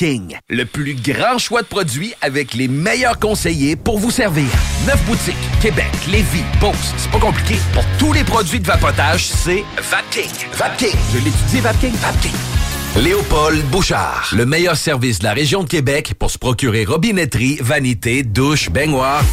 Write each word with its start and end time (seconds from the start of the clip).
Le 0.00 0.64
plus 0.64 0.94
grand 0.94 1.38
choix 1.38 1.62
de 1.62 1.66
produits 1.66 2.14
avec 2.20 2.54
les 2.54 2.68
meilleurs 2.68 3.18
conseillers 3.18 3.74
pour 3.74 3.98
vous 3.98 4.12
servir. 4.12 4.46
Neuf 4.86 5.04
boutiques, 5.06 5.34
Québec, 5.60 5.90
Lévis, 6.08 6.44
Beauce. 6.60 6.94
C'est 6.96 7.10
pas 7.10 7.18
compliqué. 7.18 7.56
Pour 7.72 7.84
tous 7.98 8.12
les 8.12 8.22
produits 8.22 8.60
de 8.60 8.66
vapotage, 8.66 9.26
c'est 9.26 9.64
Vapking. 9.76 10.30
Vapking. 10.52 10.96
Je 11.12 11.18
l'étudie, 11.18 11.60
Vapking. 11.60 11.94
Vapking. 11.94 12.32
Léopold 12.96 13.64
Bouchard, 13.70 14.30
le 14.36 14.46
meilleur 14.46 14.76
service 14.76 15.18
de 15.18 15.24
la 15.24 15.32
région 15.32 15.64
de 15.64 15.68
Québec 15.68 16.14
pour 16.16 16.30
se 16.30 16.38
procurer 16.38 16.84
robinetterie, 16.84 17.58
vanité, 17.60 18.22
douche, 18.22 18.70
baignoire. 18.70 19.24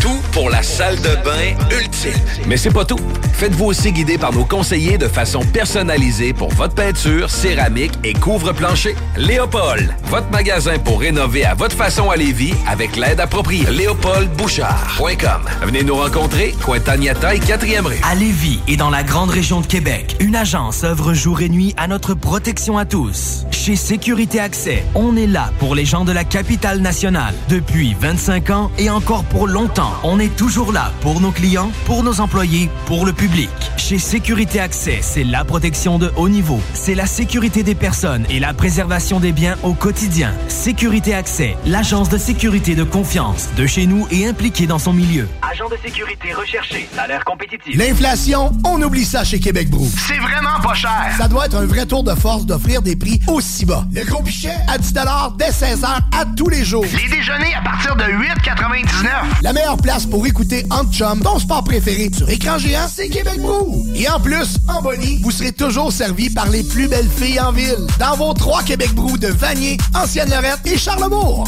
Tout 0.00 0.20
pour 0.32 0.48
la 0.48 0.62
salle 0.62 0.96
de 0.96 1.14
bain 1.24 1.54
ultime. 1.70 2.12
Mais 2.46 2.56
c'est 2.56 2.70
pas 2.70 2.84
tout. 2.84 2.98
Faites-vous 3.34 3.66
aussi 3.66 3.92
guider 3.92 4.18
par 4.18 4.32
nos 4.32 4.44
conseillers 4.44 4.98
de 4.98 5.08
façon 5.08 5.40
personnalisée 5.40 6.32
pour 6.32 6.50
votre 6.54 6.74
peinture, 6.74 7.30
céramique 7.30 7.92
et 8.04 8.14
couvre-plancher. 8.14 8.94
Léopold, 9.16 9.94
votre 10.04 10.30
magasin 10.30 10.78
pour 10.78 11.00
rénover 11.00 11.44
à 11.44 11.54
votre 11.54 11.76
façon 11.76 12.10
à 12.10 12.16
Lévis 12.16 12.54
avec 12.66 12.96
l'aide 12.96 13.20
appropriée. 13.20 13.66
LéopoldBouchard.com. 13.70 15.42
Venez 15.62 15.82
nous 15.82 15.96
rencontrer, 15.96 16.54
Cointagnata 16.62 17.34
et 17.34 17.38
4e 17.38 17.86
rue. 17.86 18.00
À 18.10 18.14
Lévis 18.14 18.60
et 18.68 18.76
dans 18.76 18.90
la 18.90 19.02
grande 19.02 19.30
région 19.30 19.60
de 19.60 19.66
Québec, 19.66 20.16
une 20.20 20.36
agence 20.36 20.84
œuvre 20.84 21.14
jour 21.14 21.42
et 21.42 21.48
nuit 21.48 21.74
à 21.76 21.88
notre 21.88 22.14
protection 22.14 22.78
à 22.78 22.84
tous. 22.84 23.44
Chez 23.50 23.76
Sécurité 23.76 24.40
Accès, 24.40 24.84
on 24.94 25.16
est 25.16 25.26
là 25.26 25.50
pour 25.58 25.74
les 25.74 25.84
gens 25.84 26.04
de 26.04 26.12
la 26.12 26.24
capitale 26.24 26.80
nationale 26.80 27.34
depuis 27.48 27.94
25 27.98 28.50
ans 28.50 28.70
et 28.78 28.88
encore 28.88 29.24
pour 29.24 29.46
longtemps. 29.46 29.89
On 30.02 30.18
est 30.18 30.34
toujours 30.36 30.72
là 30.72 30.92
pour 31.00 31.20
nos 31.20 31.30
clients, 31.30 31.70
pour 31.84 32.02
nos 32.02 32.20
employés, 32.20 32.70
pour 32.86 33.06
le 33.06 33.12
public. 33.12 33.50
Chez 33.76 33.98
Sécurité 33.98 34.60
Accès, 34.60 34.98
c'est 35.02 35.24
la 35.24 35.44
protection 35.44 35.98
de 35.98 36.12
haut 36.16 36.28
niveau. 36.28 36.60
C'est 36.74 36.94
la 36.94 37.06
sécurité 37.06 37.62
des 37.62 37.74
personnes 37.74 38.24
et 38.30 38.40
la 38.40 38.54
préservation 38.54 39.20
des 39.20 39.32
biens 39.32 39.56
au 39.62 39.74
quotidien. 39.74 40.32
Sécurité 40.48 41.14
Accès, 41.14 41.56
l'agence 41.66 42.08
de 42.08 42.18
sécurité 42.18 42.74
de 42.74 42.84
confiance 42.84 43.48
de 43.56 43.66
chez 43.66 43.86
nous 43.86 44.06
et 44.10 44.26
impliquée 44.26 44.66
dans 44.66 44.78
son 44.78 44.92
milieu. 44.92 45.28
Agent 45.42 45.68
de 45.68 45.76
sécurité 45.84 46.32
recherché, 46.32 46.88
salaire 46.94 47.24
compétitif. 47.24 47.76
L'inflation, 47.76 48.52
on 48.64 48.80
oublie 48.82 49.04
ça 49.04 49.24
chez 49.24 49.40
Québec 49.40 49.70
Brou. 49.70 49.88
C'est 50.06 50.18
vraiment 50.18 50.60
pas 50.62 50.74
cher. 50.74 51.14
Ça 51.18 51.28
doit 51.28 51.46
être 51.46 51.56
un 51.56 51.66
vrai 51.66 51.86
tour 51.86 52.04
de 52.04 52.14
force 52.14 52.46
d'offrir 52.46 52.82
des 52.82 52.96
prix 52.96 53.20
aussi 53.26 53.64
bas. 53.64 53.84
Le 53.92 54.04
gros 54.04 54.22
pichet? 54.22 54.54
À 54.68 54.78
10 54.78 54.92
dès 55.36 55.50
16h 55.50 55.86
à 55.86 56.24
tous 56.36 56.48
les 56.48 56.64
jours. 56.64 56.84
Les 56.84 57.08
déjeuners 57.08 57.54
à 57.54 57.62
partir 57.62 57.96
de 57.96 58.04
8,99. 58.04 59.08
La 59.42 59.52
meilleure 59.52 59.76
place 59.80 60.06
pour 60.06 60.26
écouter 60.26 60.64
Entre 60.70 60.92
Chum, 60.92 61.20
ton 61.20 61.38
sport 61.38 61.64
préféré 61.64 62.10
sur 62.16 62.28
écran 62.28 62.58
géant, 62.58 62.86
c'est 62.92 63.08
Québec 63.08 63.40
Brou. 63.40 63.86
Et 63.94 64.08
en 64.08 64.20
plus, 64.20 64.58
en 64.68 64.82
Bonnie, 64.82 65.18
vous 65.22 65.30
serez 65.30 65.52
toujours 65.52 65.92
servi 65.92 66.30
par 66.30 66.48
les 66.48 66.62
plus 66.62 66.88
belles 66.88 67.08
filles 67.08 67.40
en 67.40 67.52
ville. 67.52 67.86
Dans 67.98 68.16
vos 68.16 68.32
trois 68.34 68.62
Québec 68.62 68.92
Brou 68.94 69.16
de 69.18 69.28
Vanier, 69.28 69.78
Ancienne-Lorette 69.94 70.60
et 70.66 70.78
Charlebourg. 70.78 71.44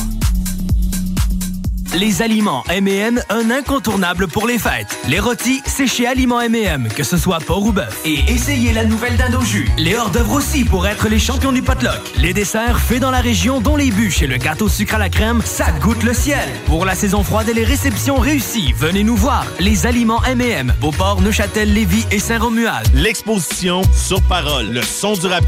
Les 1.94 2.22
aliments 2.22 2.64
M&M, 2.70 3.20
un 3.28 3.50
incontournable 3.50 4.26
pour 4.26 4.46
les 4.46 4.58
fêtes. 4.58 4.98
Les 5.08 5.20
rôtis, 5.20 5.60
c'est 5.66 5.86
chez 5.86 6.06
Aliments 6.06 6.40
M&M, 6.40 6.88
que 6.88 7.02
ce 7.02 7.18
soit 7.18 7.38
porc 7.38 7.66
ou 7.66 7.72
bœuf. 7.72 8.00
Et 8.06 8.18
essayez 8.32 8.72
la 8.72 8.86
nouvelle 8.86 9.18
dinde 9.18 9.42
jus. 9.44 9.70
Les 9.76 9.94
hors 9.94 10.08
d'œuvre 10.08 10.32
aussi 10.32 10.64
pour 10.64 10.86
être 10.86 11.08
les 11.10 11.18
champions 11.18 11.52
du 11.52 11.60
potluck. 11.60 12.00
Les 12.16 12.32
desserts 12.32 12.80
faits 12.80 13.00
dans 13.00 13.10
la 13.10 13.20
région, 13.20 13.60
dont 13.60 13.76
les 13.76 13.90
bûches 13.90 14.22
et 14.22 14.26
le 14.26 14.38
gâteau 14.38 14.70
sucre 14.70 14.94
à 14.94 14.98
la 14.98 15.10
crème, 15.10 15.42
ça 15.44 15.70
goûte 15.82 16.02
le 16.02 16.14
ciel. 16.14 16.48
Pour 16.64 16.86
la 16.86 16.94
saison 16.94 17.22
froide 17.22 17.50
et 17.50 17.54
les 17.54 17.64
réceptions 17.64 18.16
réussies, 18.16 18.72
venez 18.72 19.04
nous 19.04 19.16
voir. 19.16 19.44
Les 19.60 19.84
aliments 19.84 20.24
M&M, 20.24 20.72
Beauport, 20.80 21.20
Neuchâtel, 21.20 21.74
Lévis 21.74 22.06
et 22.10 22.20
Saint-Romuald. 22.20 22.88
L'exposition 22.94 23.82
Sur 23.94 24.22
Parole, 24.22 24.70
le 24.70 24.80
son 24.80 25.12
du 25.12 25.26
rap 25.26 25.44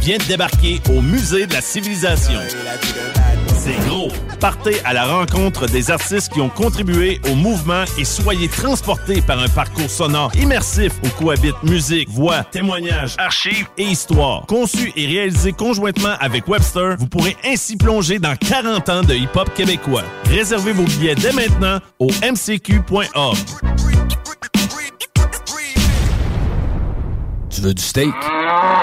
vient 0.00 0.18
de 0.18 0.24
débarquer 0.24 0.80
au 0.90 1.00
Musée 1.00 1.48
de 1.48 1.54
la 1.54 1.60
Civilisation. 1.60 2.38
C'est 3.58 3.76
gros. 3.88 4.08
Partez 4.38 4.80
à 4.84 4.92
la 4.92 5.04
rencontre 5.04 5.66
des 5.66 5.90
artistes 5.90 6.32
qui 6.32 6.40
ont 6.40 6.48
contribué 6.48 7.20
au 7.28 7.34
mouvement 7.34 7.82
et 7.98 8.04
soyez 8.04 8.48
transportés 8.48 9.20
par 9.20 9.40
un 9.40 9.48
parcours 9.48 9.90
sonore 9.90 10.30
immersif 10.36 10.92
où 11.04 11.08
cohabitent 11.08 11.62
musique, 11.64 12.08
voix, 12.08 12.44
témoignages, 12.44 13.16
archives 13.18 13.66
et 13.76 13.82
histoire. 13.82 14.46
Conçu 14.46 14.92
et 14.94 15.06
réalisé 15.06 15.52
conjointement 15.52 16.14
avec 16.20 16.46
Webster, 16.46 16.96
vous 16.98 17.08
pourrez 17.08 17.36
ainsi 17.44 17.76
plonger 17.76 18.20
dans 18.20 18.36
40 18.36 18.88
ans 18.90 19.02
de 19.02 19.14
hip-hop 19.14 19.52
québécois. 19.54 20.04
Réservez 20.26 20.72
vos 20.72 20.84
billets 20.84 21.16
dès 21.16 21.32
maintenant 21.32 21.80
au 21.98 22.10
mcq.org. 22.22 23.36
Tu 27.50 27.60
veux 27.60 27.74
du 27.74 27.82
steak? 27.82 28.14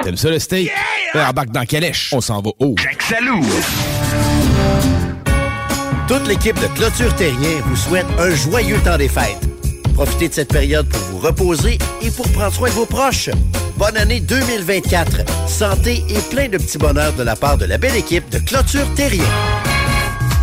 T'aimes 0.04 0.18
ça 0.18 0.30
le 0.30 0.40
steak? 0.40 0.70
Yeah! 1.14 1.30
Embarque 1.30 1.52
dans 1.52 1.66
Calèche. 1.66 2.12
On 2.14 2.20
s'en 2.20 2.42
va 2.42 2.52
haut. 2.60 2.76
Jack 2.78 3.02
Salou. 3.04 3.42
Toute 6.08 6.28
l'équipe 6.28 6.60
de 6.60 6.68
Clôture 6.68 7.14
Terrien 7.16 7.62
vous 7.66 7.76
souhaite 7.76 8.06
un 8.20 8.34
joyeux 8.36 8.78
temps 8.84 8.98
des 8.98 9.10
fêtes. 9.10 9.40
Profitez 9.94 10.30
de 10.30 10.34
cette 10.34 10.50
période 10.50 10.88
pour 10.90 11.02
vous 11.12 11.20
reposer 11.20 11.78
et 12.02 12.12
pour 12.12 12.28
prendre 12.32 12.54
soin 12.54 12.70
de 12.70 12.74
vos 12.74 12.86
proches. 12.86 13.30
Bonne 13.78 13.98
année 13.98 14.20
2024. 14.20 15.22
Santé 15.48 16.04
et 16.10 16.20
plein 16.34 16.50
de 16.50 16.58
petits 16.58 16.78
bonheurs 16.78 17.14
de 17.14 17.24
la 17.24 17.36
part 17.36 17.58
de 17.58 17.66
la 17.66 17.78
belle 17.78 17.96
équipe 17.96 18.30
de 18.30 18.40
Clôture 18.40 18.86
Terrien. 18.96 19.24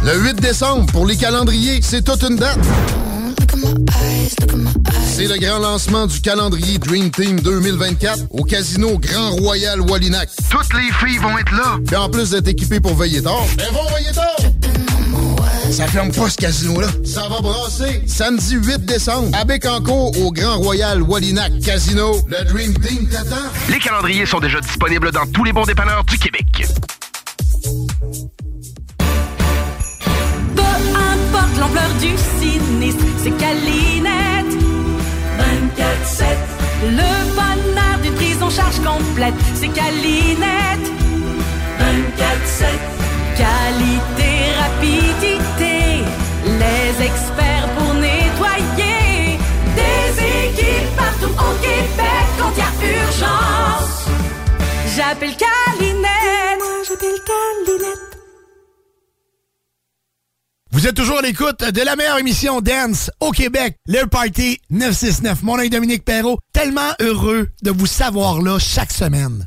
Le 0.04 0.18
8 0.18 0.40
décembre, 0.40 0.86
pour 0.92 1.06
les 1.06 1.16
calendriers, 1.16 1.80
c'est 1.82 2.02
toute 2.02 2.22
une 2.22 2.36
date. 2.36 2.58
C'est 5.06 5.26
le 5.26 5.36
grand 5.38 5.58
lancement 5.58 6.06
du 6.06 6.20
calendrier 6.20 6.78
Dream 6.78 7.10
Team 7.10 7.38
2024 7.40 8.24
au 8.30 8.44
Casino 8.44 8.98
Grand 8.98 9.30
Royal 9.32 9.80
Wallinac. 9.80 10.30
Toutes 10.50 10.74
les 10.74 10.90
filles 11.06 11.18
vont 11.18 11.38
être 11.38 11.52
là. 11.52 11.78
Et 11.92 11.96
en 11.96 12.08
plus 12.08 12.30
d'être 12.30 12.48
équipés 12.48 12.80
pour 12.80 12.94
veiller 12.96 13.22
tard, 13.22 13.44
elles 13.58 13.72
vont 13.72 13.84
veiller 13.94 14.12
tard. 14.12 14.36
Ça 15.72 15.86
ferme 15.86 16.12
pas 16.12 16.28
ce 16.28 16.36
casino-là. 16.36 16.88
Ça 17.02 17.22
va 17.30 17.40
brasser. 17.40 18.02
Samedi 18.06 18.56
8 18.56 18.84
décembre, 18.84 19.30
à 19.32 19.42
Bécancourt, 19.46 20.12
au 20.22 20.30
Grand 20.30 20.58
Royal 20.58 21.00
Wallinac 21.00 21.60
Casino. 21.64 22.14
Le 22.28 22.44
Dream 22.44 22.74
Team 22.74 23.08
t'attend. 23.08 23.48
Les 23.70 23.78
calendriers 23.78 24.26
sont 24.26 24.38
déjà 24.38 24.60
disponibles 24.60 25.10
dans 25.12 25.24
tous 25.32 25.44
les 25.44 25.52
bons 25.54 25.64
dépanneurs 25.64 26.04
du 26.04 26.18
Québec. 26.18 26.66
Peu 30.54 30.62
importe 30.62 31.58
l'ampleur 31.58 31.90
du 32.00 32.10
sinistre, 32.38 33.04
c'est 33.22 33.30
Calinette. 33.38 34.52
24-7. 35.38 36.26
Le 36.82 37.24
bonheur 37.34 37.98
d'une 38.02 38.14
prise 38.14 38.42
en 38.42 38.50
charge 38.50 38.76
complète, 38.84 39.34
c'est 39.54 39.68
Calinette. 39.68 40.92
24-7. 41.80 42.92
Qualité, 43.34 44.52
rapidité, 44.60 45.38
les 46.62 47.04
experts 47.06 47.68
pour 47.76 47.94
nettoyer. 47.94 49.38
Des 49.80 50.08
équipes 50.46 50.96
partout 50.96 51.34
au 51.46 51.52
Québec 51.60 52.26
quand 52.38 52.52
il 52.54 52.58
y 52.58 52.62
a 52.62 53.04
urgence. 53.04 54.06
J'appelle 54.96 55.36
Calinette. 55.36 56.58
Moi, 56.58 56.82
j'appelle 56.88 57.20
Calinette. 57.26 58.12
Vous 60.72 60.86
êtes 60.86 60.96
toujours 60.96 61.18
à 61.18 61.22
l'écoute 61.22 61.62
de 61.62 61.82
la 61.82 61.96
meilleure 61.96 62.18
émission 62.18 62.60
Dance 62.60 63.10
au 63.20 63.30
Québec, 63.30 63.76
le 63.86 64.06
Party 64.06 64.58
969. 64.70 65.42
Mon 65.42 65.56
nom 65.56 65.62
est 65.62 65.68
Dominique 65.68 66.04
Perrault, 66.04 66.38
tellement 66.52 66.92
heureux 66.98 67.48
de 67.62 67.70
vous 67.70 67.86
savoir 67.86 68.40
là 68.40 68.58
chaque 68.58 68.90
semaine. 68.90 69.46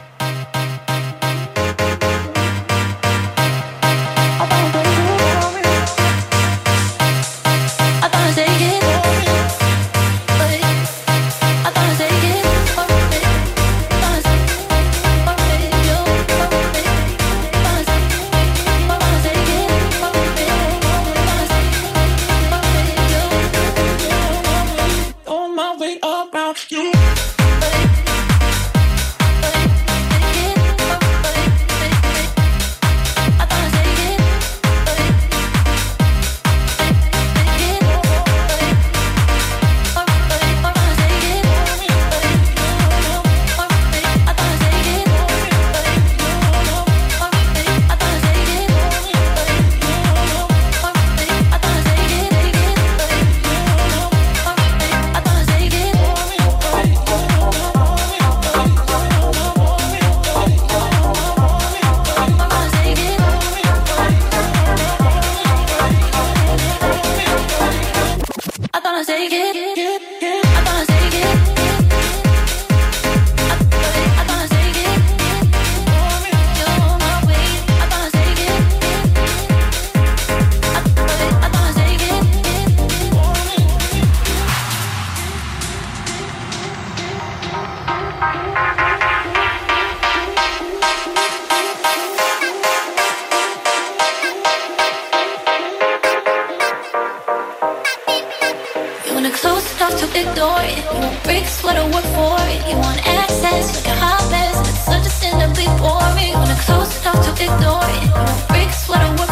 ignore 100.15 100.61
it. 100.61 100.77
You 100.77 100.99
want 100.99 101.23
bricks, 101.23 101.63
what 101.63 101.75
I 101.75 101.83
work 101.95 102.07
for 102.17 102.37
it. 102.53 102.61
You 102.69 102.77
want 102.77 102.99
access 103.07 103.75
like 103.75 103.87
a 103.93 103.95
hot 103.95 104.23
mess. 104.31 104.57
It's 104.69 104.85
such 104.85 105.05
a 105.05 105.09
sin 105.09 105.33
to 105.39 105.47
be 105.55 105.67
boring. 105.79 106.33
When 106.39 106.49
I'm 106.53 106.61
close 106.67 106.91
enough 107.01 107.21
to 107.25 107.31
ignore 107.43 107.87
it. 107.95 108.03
You 108.03 108.11
want 108.11 108.47
bricks, 108.49 108.87
what 108.89 108.99
I 108.99 109.09
work 109.19 109.30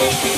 Thank 0.00 0.24
you. 0.24 0.29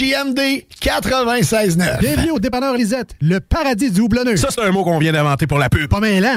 CJMD 0.00 0.64
96.9. 0.80 2.00
Bienvenue 2.00 2.30
au 2.30 2.38
dépanneur 2.38 2.74
Lisette, 2.74 3.14
le 3.20 3.38
paradis 3.38 3.90
du 3.90 4.00
houblonneux. 4.00 4.38
Ça, 4.38 4.48
c'est 4.50 4.62
un 4.62 4.70
mot 4.70 4.82
qu'on 4.82 4.98
vient 4.98 5.12
d'inventer 5.12 5.46
pour 5.46 5.58
la 5.58 5.68
pub. 5.68 5.90
Pas 5.90 6.00
mêlant, 6.00 6.36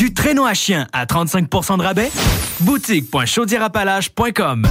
Du 0.00 0.12
traîneau 0.14 0.46
à 0.46 0.54
chien 0.54 0.86
à 0.94 1.04
35% 1.04 1.76
de 1.76 1.82
rabais? 1.82 2.10
Boutique.chaudierapalage.com 2.60 4.66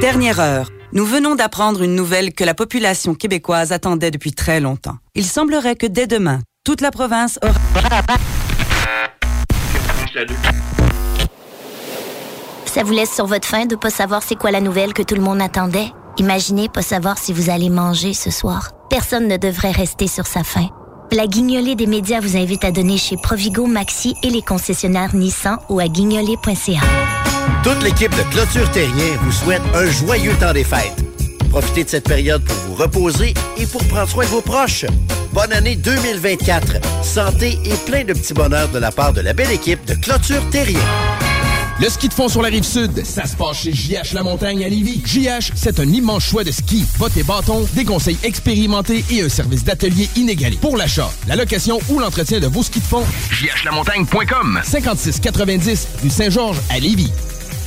Dernière 0.00 0.40
heure. 0.40 0.68
Nous 0.92 1.06
venons 1.06 1.36
d'apprendre 1.36 1.82
une 1.82 1.94
nouvelle 1.94 2.34
que 2.34 2.42
la 2.42 2.54
population 2.54 3.14
québécoise 3.14 3.70
attendait 3.70 4.10
depuis 4.10 4.32
très 4.32 4.58
longtemps. 4.58 4.96
Il 5.14 5.24
semblerait 5.24 5.76
que 5.76 5.86
dès 5.86 6.08
demain, 6.08 6.40
toute 6.64 6.80
la 6.80 6.90
province 6.90 7.38
aura... 7.44 7.54
Ça 12.66 12.82
vous 12.82 12.92
laisse 12.92 13.14
sur 13.14 13.26
votre 13.26 13.46
faim 13.46 13.66
de 13.66 13.76
pas 13.76 13.90
savoir 13.90 14.24
c'est 14.24 14.34
quoi 14.34 14.50
la 14.50 14.60
nouvelle 14.60 14.94
que 14.94 15.02
tout 15.02 15.14
le 15.14 15.22
monde 15.22 15.40
attendait? 15.40 15.92
Imaginez 16.18 16.68
pas 16.68 16.82
savoir 16.82 17.18
si 17.18 17.32
vous 17.32 17.50
allez 17.50 17.70
manger 17.70 18.14
ce 18.14 18.32
soir. 18.32 18.70
Personne 18.90 19.28
ne 19.28 19.36
devrait 19.36 19.70
rester 19.70 20.08
sur 20.08 20.26
sa 20.26 20.42
faim. 20.42 20.70
La 21.12 21.26
guignolée 21.26 21.74
des 21.74 21.86
médias 21.86 22.20
vous 22.20 22.36
invite 22.36 22.64
à 22.64 22.70
donner 22.70 22.96
chez 22.96 23.16
Provigo, 23.16 23.66
Maxi 23.66 24.14
et 24.22 24.30
les 24.30 24.42
concessionnaires 24.42 25.12
Nissan 25.12 25.58
ou 25.68 25.80
à 25.80 25.88
guignolée.ca. 25.88 26.80
Toute 27.64 27.82
l'équipe 27.82 28.12
de 28.12 28.22
Clôture 28.30 28.70
Terrien 28.70 29.16
vous 29.22 29.32
souhaite 29.32 29.62
un 29.74 29.86
joyeux 29.86 30.34
temps 30.38 30.52
des 30.52 30.62
fêtes. 30.62 31.04
Profitez 31.50 31.82
de 31.82 31.88
cette 31.88 32.08
période 32.08 32.44
pour 32.44 32.56
vous 32.68 32.74
reposer 32.74 33.34
et 33.56 33.66
pour 33.66 33.82
prendre 33.88 34.08
soin 34.08 34.24
de 34.24 34.30
vos 34.30 34.40
proches. 34.40 34.84
Bonne 35.32 35.52
année 35.52 35.74
2024. 35.74 36.76
Santé 37.02 37.58
et 37.64 37.90
plein 37.90 38.04
de 38.04 38.12
petits 38.12 38.34
bonheurs 38.34 38.68
de 38.68 38.78
la 38.78 38.92
part 38.92 39.12
de 39.12 39.20
la 39.20 39.32
belle 39.32 39.50
équipe 39.50 39.84
de 39.86 39.94
Clôture 39.94 40.48
Terrien. 40.50 40.78
Le 41.80 41.88
ski 41.88 42.08
de 42.08 42.12
fond 42.12 42.28
sur 42.28 42.42
la 42.42 42.48
rive 42.48 42.62
sud, 42.62 43.06
ça 43.06 43.24
se 43.24 43.34
passe 43.34 43.62
chez 43.62 43.72
JH 43.72 44.12
La 44.12 44.22
Montagne 44.22 44.62
à 44.62 44.68
Lévis. 44.68 45.00
JH, 45.02 45.52
c'est 45.54 45.80
un 45.80 45.88
immense 45.88 46.24
choix 46.24 46.44
de 46.44 46.50
ski, 46.50 46.84
bottes 46.98 47.16
et 47.16 47.22
bâtons, 47.22 47.66
des 47.72 47.86
conseils 47.86 48.18
expérimentés 48.22 49.02
et 49.08 49.22
un 49.22 49.30
service 49.30 49.64
d'atelier 49.64 50.10
inégalé. 50.14 50.58
Pour 50.60 50.76
l'achat, 50.76 51.10
la 51.26 51.36
location 51.36 51.78
ou 51.88 51.98
l'entretien 51.98 52.38
de 52.38 52.48
vos 52.48 52.62
skis 52.62 52.80
de 52.80 52.84
fond, 52.84 53.04
jhlamontagne.com 53.30 54.60
5690 54.62 55.88
rue 56.02 56.10
Saint-Georges 56.10 56.60
à 56.68 56.78
Lévis. 56.78 57.12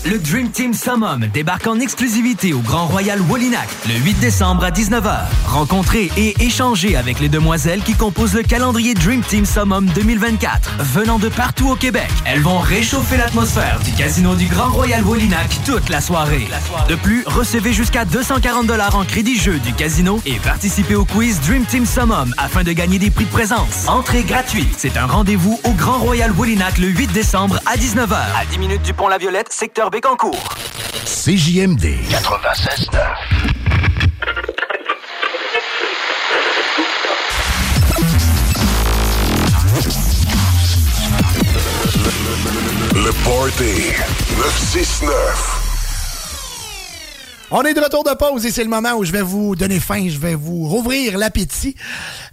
Le 0.06 0.20
Dream 0.20 0.52
Team 0.52 0.74
Summum 0.74 1.28
débarque 1.34 1.66
en 1.66 1.80
exclusivité 1.80 2.52
au 2.52 2.60
Grand 2.60 2.88
Royal 2.88 3.22
Wallinac 3.22 3.70
le 3.88 3.94
8 3.94 4.20
décembre 4.20 4.66
à 4.66 4.70
19h. 4.70 5.20
Rencontrez 5.46 6.12
et 6.18 6.36
échangez 6.44 6.98
avec 6.98 7.22
les 7.22 7.30
demoiselles 7.30 7.82
qui 7.82 7.94
composent 7.94 8.34
le 8.34 8.44
calendrier 8.44 8.96
Dream 8.96 9.22
Team 9.22 9.46
Summum 9.46 9.86
2024. 9.96 10.72
Venant 10.80 11.20
de 11.20 11.30
partout 11.30 11.70
au 11.70 11.76
Québec, 11.76 12.10
elles 12.26 12.42
vont 12.42 12.60
réchauffer 12.60 13.16
l'atmosphère 13.16 13.80
du 13.80 13.94
casino 13.94 14.36
du 14.36 14.48
Grand 14.48 14.72
Royal 14.72 15.06
Wallinac 15.06 15.58
toute 15.66 15.88
la 15.88 16.02
soirée. 16.02 16.50
De 16.89 16.96
plus, 16.96 17.24
recevez 17.26 17.72
jusqu'à 17.72 18.04
240 18.04 18.72
en 18.94 19.06
crédit 19.06 19.39
jeu 19.39 19.58
du 19.60 19.72
casino 19.72 20.20
et 20.26 20.36
participez 20.39 20.96
au 20.96 21.06
quiz 21.06 21.39
Dream 21.48 21.63
Team 21.66 21.86
Summum 21.86 22.36
afin 22.38 22.63
de 22.63 22.74
gagner 22.74 23.00
des 23.00 23.10
prix 23.10 23.24
de 23.24 23.32
présence. 23.32 23.88
Entrée 23.88 24.24
gratuite. 24.24 24.76
C'est 24.78 24.98
un 24.98 25.06
rendez-vous 25.06 25.62
au 25.63 25.72
Grand 25.72 26.00
Royal 26.00 26.32
Wallinac 26.32 26.78
le 26.78 26.88
8 26.88 27.13
décembre 27.13 27.58
à 27.66 27.78
19h. 27.78 28.12
À 28.12 28.46
10 28.52 28.60
minutes 28.60 28.82
du 28.82 28.94
pont 28.94 29.08
La 29.08 29.18
Violette, 29.18 29.54
secteur 29.54 29.92
Bécancourt. 29.94 30.56
CJMD 31.06 31.86
96.9. 32.10 32.98
Le 42.96 43.12
Party 43.24 43.94
969. 44.36 45.64
On 47.52 47.62
est 47.62 47.76
de 47.76 47.80
retour 47.80 48.04
de 48.04 48.16
pause 48.16 48.48
et 48.48 48.52
c'est 48.52 48.64
le 48.64 48.70
moment 48.72 48.94
où 48.96 49.04
je 49.04 49.12
vais 49.12 49.22
vous 49.22 49.56
donner 49.56 49.80
faim, 49.80 50.08
je 50.10 50.18
vais 50.18 50.34
vous 50.34 50.68
rouvrir 50.68 51.20
l'appétit 51.20 51.76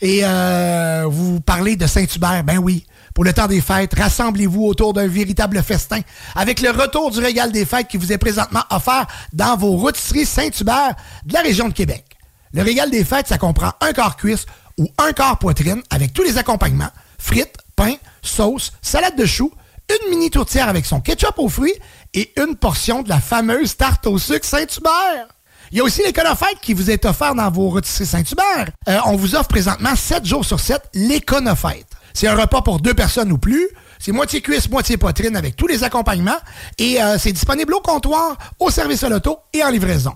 et 0.00 0.20
euh, 0.24 1.04
vous 1.06 1.40
parler 1.40 1.76
de 1.76 1.86
Saint-Hubert. 1.86 2.42
Ben 2.42 2.56
oui, 2.56 2.86
pour 3.20 3.26
le 3.26 3.34
temps 3.34 3.48
des 3.48 3.60
fêtes, 3.60 3.92
rassemblez-vous 3.98 4.64
autour 4.64 4.94
d'un 4.94 5.06
véritable 5.06 5.62
festin 5.62 6.00
avec 6.34 6.62
le 6.62 6.70
retour 6.70 7.10
du 7.10 7.18
régal 7.18 7.52
des 7.52 7.66
fêtes 7.66 7.86
qui 7.86 7.98
vous 7.98 8.14
est 8.14 8.16
présentement 8.16 8.62
offert 8.70 9.06
dans 9.34 9.58
vos 9.58 9.76
rôtisseries 9.76 10.24
Saint-Hubert 10.24 10.94
de 11.26 11.34
la 11.34 11.42
région 11.42 11.68
de 11.68 11.74
Québec. 11.74 12.16
Le 12.54 12.62
régal 12.62 12.90
des 12.90 13.04
fêtes, 13.04 13.28
ça 13.28 13.36
comprend 13.36 13.72
un 13.82 13.92
quart 13.92 14.16
cuisse 14.16 14.46
ou 14.78 14.88
un 14.96 15.12
quart 15.12 15.38
poitrine 15.38 15.82
avec 15.90 16.14
tous 16.14 16.22
les 16.22 16.38
accompagnements, 16.38 16.88
frites, 17.18 17.58
pain, 17.76 17.92
sauce, 18.22 18.72
salade 18.80 19.16
de 19.16 19.26
choux, 19.26 19.52
une 19.90 20.08
mini 20.08 20.30
tourtière 20.30 20.70
avec 20.70 20.86
son 20.86 21.02
ketchup 21.02 21.34
aux 21.36 21.50
fruits 21.50 21.74
et 22.14 22.32
une 22.38 22.56
portion 22.56 23.02
de 23.02 23.10
la 23.10 23.20
fameuse 23.20 23.76
tarte 23.76 24.06
au 24.06 24.16
sucre 24.16 24.46
Saint-Hubert. 24.46 25.28
Il 25.72 25.76
y 25.76 25.80
a 25.82 25.84
aussi 25.84 26.02
l'éconofête 26.02 26.58
qui 26.62 26.72
vous 26.72 26.90
est 26.90 27.04
offert 27.04 27.34
dans 27.34 27.50
vos 27.50 27.68
rôtisseries 27.68 28.06
Saint-Hubert. 28.06 28.70
Euh, 28.88 28.98
on 29.04 29.16
vous 29.16 29.34
offre 29.34 29.48
présentement 29.48 29.94
7 29.94 30.24
jours 30.24 30.46
sur 30.46 30.58
7 30.58 30.80
l'éconofête. 30.94 31.89
C'est 32.14 32.28
un 32.28 32.36
repas 32.36 32.62
pour 32.62 32.80
deux 32.80 32.94
personnes 32.94 33.32
ou 33.32 33.38
plus. 33.38 33.68
C'est 33.98 34.12
moitié 34.12 34.40
cuisse, 34.40 34.68
moitié 34.70 34.96
poitrine 34.96 35.36
avec 35.36 35.56
tous 35.56 35.66
les 35.66 35.84
accompagnements. 35.84 36.38
Et 36.78 37.02
euh, 37.02 37.18
c'est 37.18 37.32
disponible 37.32 37.74
au 37.74 37.80
comptoir, 37.80 38.36
au 38.58 38.70
service 38.70 39.02
à 39.04 39.08
l'auto 39.08 39.38
et 39.52 39.62
en 39.62 39.70
livraison. 39.70 40.14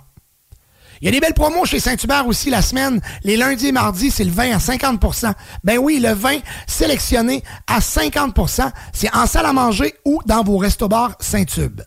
Il 1.00 1.06
y 1.06 1.08
a 1.08 1.12
des 1.12 1.20
belles 1.20 1.34
promos 1.34 1.66
chez 1.66 1.80
Saint-Hubert 1.80 2.26
aussi 2.26 2.48
la 2.48 2.62
semaine. 2.62 3.00
Les 3.24 3.36
lundis 3.36 3.68
et 3.68 3.72
mardis, 3.72 4.10
c'est 4.10 4.24
le 4.24 4.30
vin 4.30 4.54
à 4.54 4.58
50% 4.58 5.34
Ben 5.62 5.78
oui, 5.78 5.98
le 5.98 6.12
vin 6.12 6.38
sélectionné 6.66 7.42
à 7.66 7.80
50% 7.80 8.70
c'est 8.92 9.14
en 9.14 9.26
salle 9.26 9.46
à 9.46 9.52
manger 9.52 9.94
ou 10.04 10.20
dans 10.24 10.42
vos 10.42 10.56
restos-bars 10.56 11.16
Saint-Tube. 11.20 11.82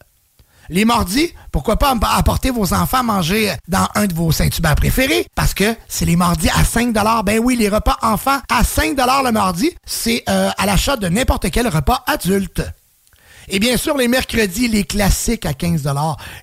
Les 0.69 0.85
mardis, 0.85 1.33
pourquoi 1.51 1.77
pas 1.77 1.95
apporter 2.15 2.51
vos 2.51 2.73
enfants 2.73 3.03
manger 3.03 3.53
dans 3.67 3.87
un 3.95 4.05
de 4.05 4.13
vos 4.13 4.31
Saint-Hubert 4.31 4.75
préférés? 4.75 5.25
Parce 5.35 5.53
que 5.53 5.75
c'est 5.87 6.05
les 6.05 6.15
mardis 6.15 6.49
à 6.49 6.63
5 6.63 6.93
Ben 7.23 7.39
oui, 7.39 7.55
les 7.55 7.69
repas 7.69 7.97
enfants 8.01 8.39
à 8.49 8.63
5 8.63 8.97
le 8.97 9.31
mardi, 9.31 9.71
c'est 9.85 10.23
euh, 10.29 10.49
à 10.57 10.65
l'achat 10.65 10.97
de 10.97 11.07
n'importe 11.07 11.49
quel 11.51 11.67
repas 11.67 12.03
adulte. 12.07 12.61
Et 13.49 13.59
bien 13.59 13.77
sûr, 13.77 13.95
les 13.97 14.09
mercredis, 14.09 14.67
les 14.67 14.83
classiques 14.83 15.45
à 15.45 15.53
15 15.53 15.89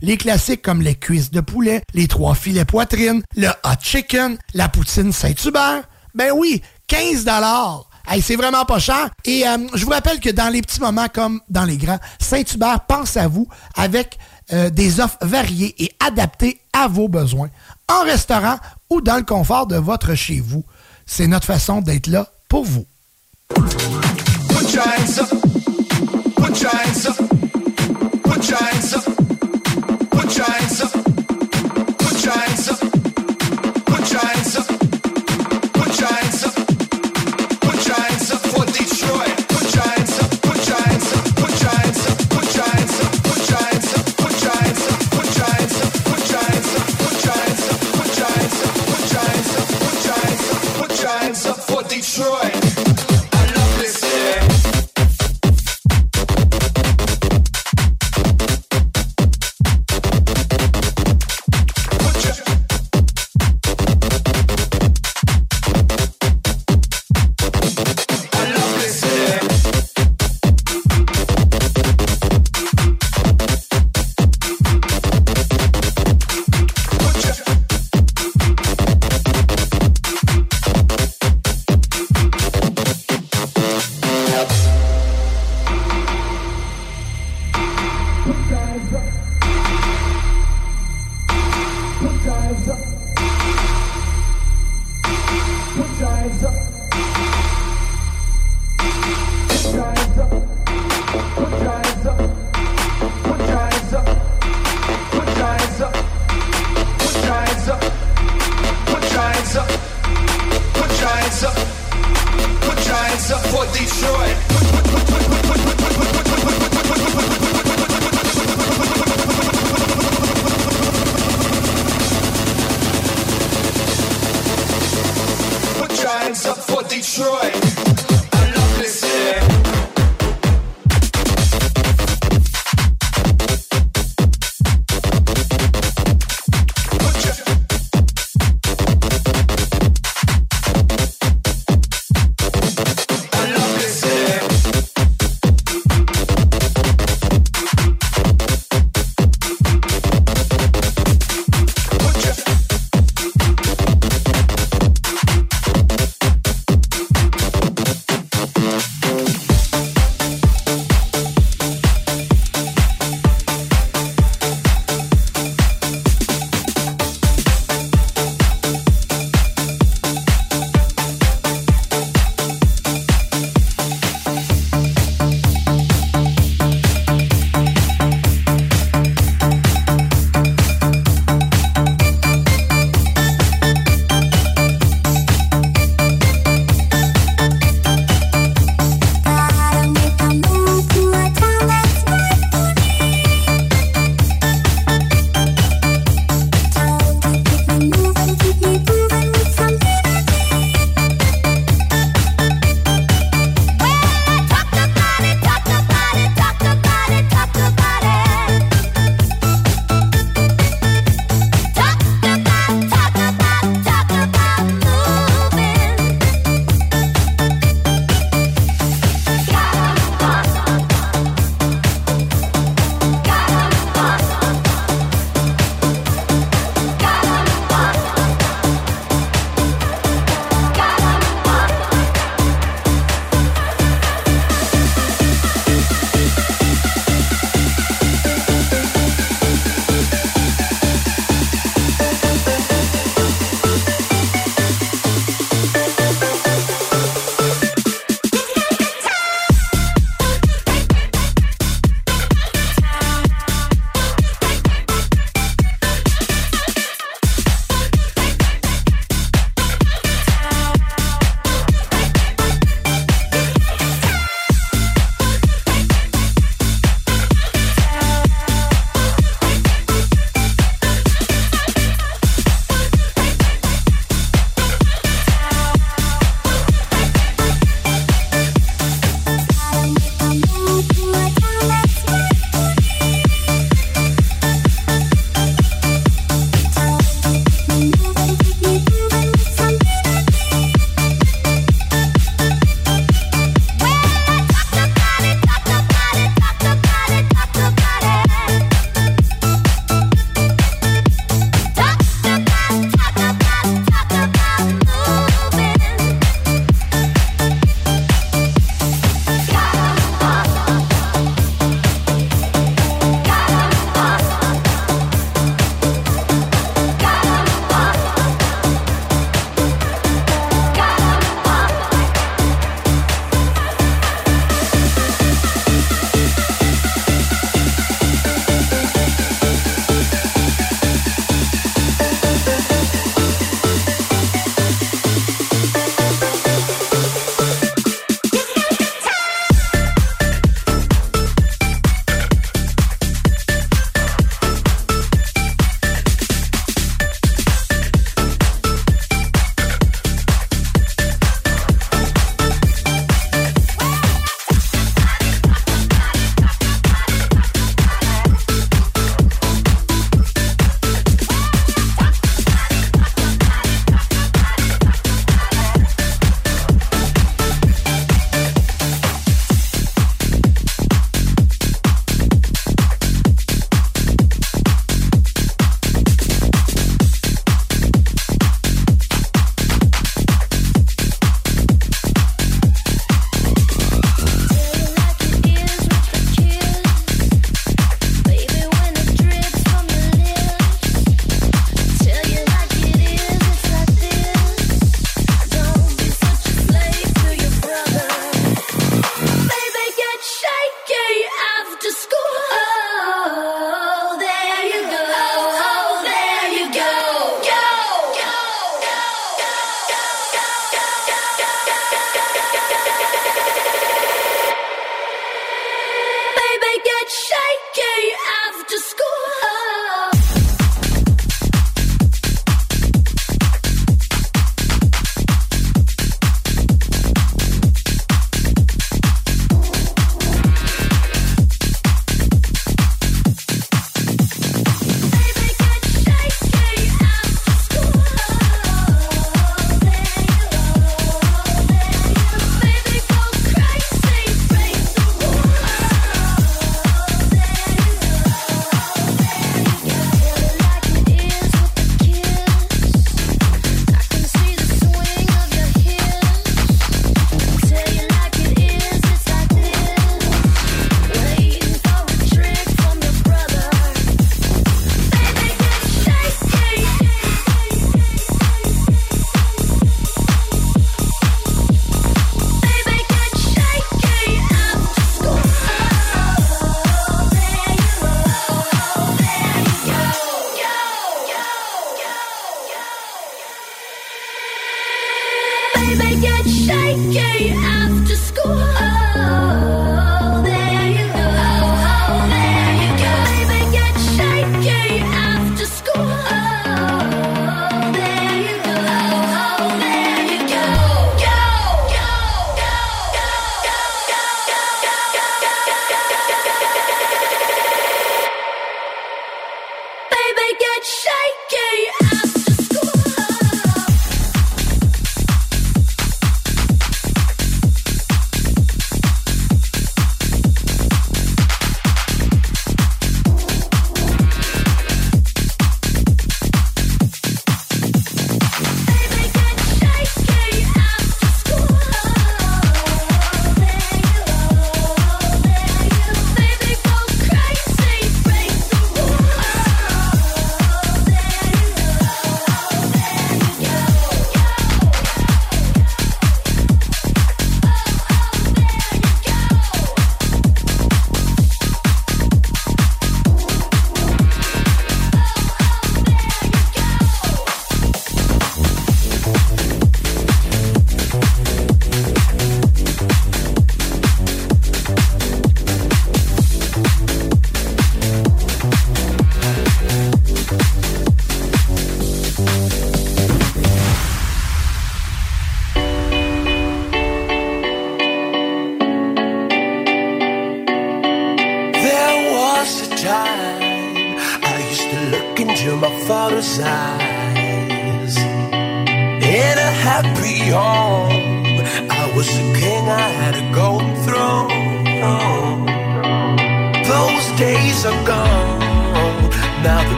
Les 0.00 0.16
classiques 0.16 0.62
comme 0.62 0.80
les 0.80 0.94
cuisses 0.94 1.30
de 1.30 1.40
poulet, 1.40 1.82
les 1.92 2.08
trois 2.08 2.34
filets 2.34 2.64
poitrine, 2.64 3.22
le 3.36 3.48
hot 3.48 3.80
chicken, 3.82 4.38
la 4.54 4.70
poutine 4.70 5.12
Saint-Hubert. 5.12 5.82
Ben 6.14 6.32
oui, 6.34 6.62
15 6.86 7.26
C'est 8.20 8.36
vraiment 8.36 8.64
pas 8.64 8.78
cher. 8.78 9.10
Et 9.24 9.46
euh, 9.46 9.58
je 9.74 9.84
vous 9.84 9.90
rappelle 9.90 10.20
que 10.20 10.30
dans 10.30 10.48
les 10.48 10.62
petits 10.62 10.80
moments 10.80 11.08
comme 11.12 11.40
dans 11.48 11.64
les 11.64 11.76
grands, 11.76 11.98
Saint-Hubert 12.18 12.80
pense 12.86 13.16
à 13.16 13.28
vous 13.28 13.48
avec 13.74 14.18
euh, 14.52 14.70
des 14.70 15.00
offres 15.00 15.18
variées 15.22 15.74
et 15.78 15.90
adaptées 16.00 16.60
à 16.72 16.88
vos 16.88 17.08
besoins, 17.08 17.48
en 17.88 18.02
restaurant 18.04 18.56
ou 18.90 19.00
dans 19.00 19.16
le 19.16 19.22
confort 19.22 19.66
de 19.66 19.76
votre 19.76 20.14
chez 20.14 20.40
vous. 20.40 20.64
C'est 21.06 21.26
notre 21.26 21.46
façon 21.46 21.80
d'être 21.80 22.06
là 22.06 22.28
pour 22.48 22.64
vous. 22.64 22.86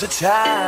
the 0.00 0.06
time. 0.06 0.67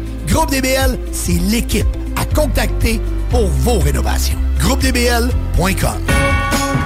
Groupe 0.31 0.49
DBL, 0.49 0.97
c'est 1.11 1.33
l'équipe 1.33 1.87
à 2.15 2.23
contacter 2.23 3.01
pour 3.29 3.47
vos 3.47 3.79
rénovations. 3.79 4.37
GroupeDBL.com 4.59 5.99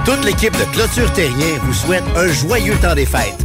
Toute 0.04 0.24
l'équipe 0.24 0.52
de 0.52 0.64
Clôture 0.72 1.12
Terrien 1.12 1.56
vous 1.62 1.72
souhaite 1.72 2.02
un 2.16 2.26
joyeux 2.26 2.74
temps 2.82 2.96
des 2.96 3.06
fêtes. 3.06 3.38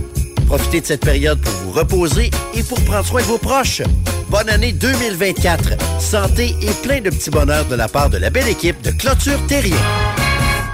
Profitez 0.47 0.81
de 0.81 0.87
cette 0.87 1.05
période 1.05 1.39
pour 1.39 1.53
vous 1.53 1.71
reposer 1.71 2.31
et 2.55 2.63
pour 2.63 2.83
prendre 2.83 3.05
soin 3.05 3.21
de 3.21 3.27
vos 3.27 3.37
proches. 3.37 3.83
Bonne 4.29 4.49
année 4.49 4.71
2024. 4.71 5.73
Santé 5.99 6.55
et 6.63 6.71
plein 6.81 7.01
de 7.01 7.11
petits 7.11 7.29
bonheurs 7.29 7.65
de 7.65 7.75
la 7.75 7.87
part 7.87 8.09
de 8.09 8.17
la 8.17 8.31
belle 8.31 8.49
équipe 8.49 8.81
de 8.81 8.89
Clôture 8.89 9.39
Terrien. 9.47 9.77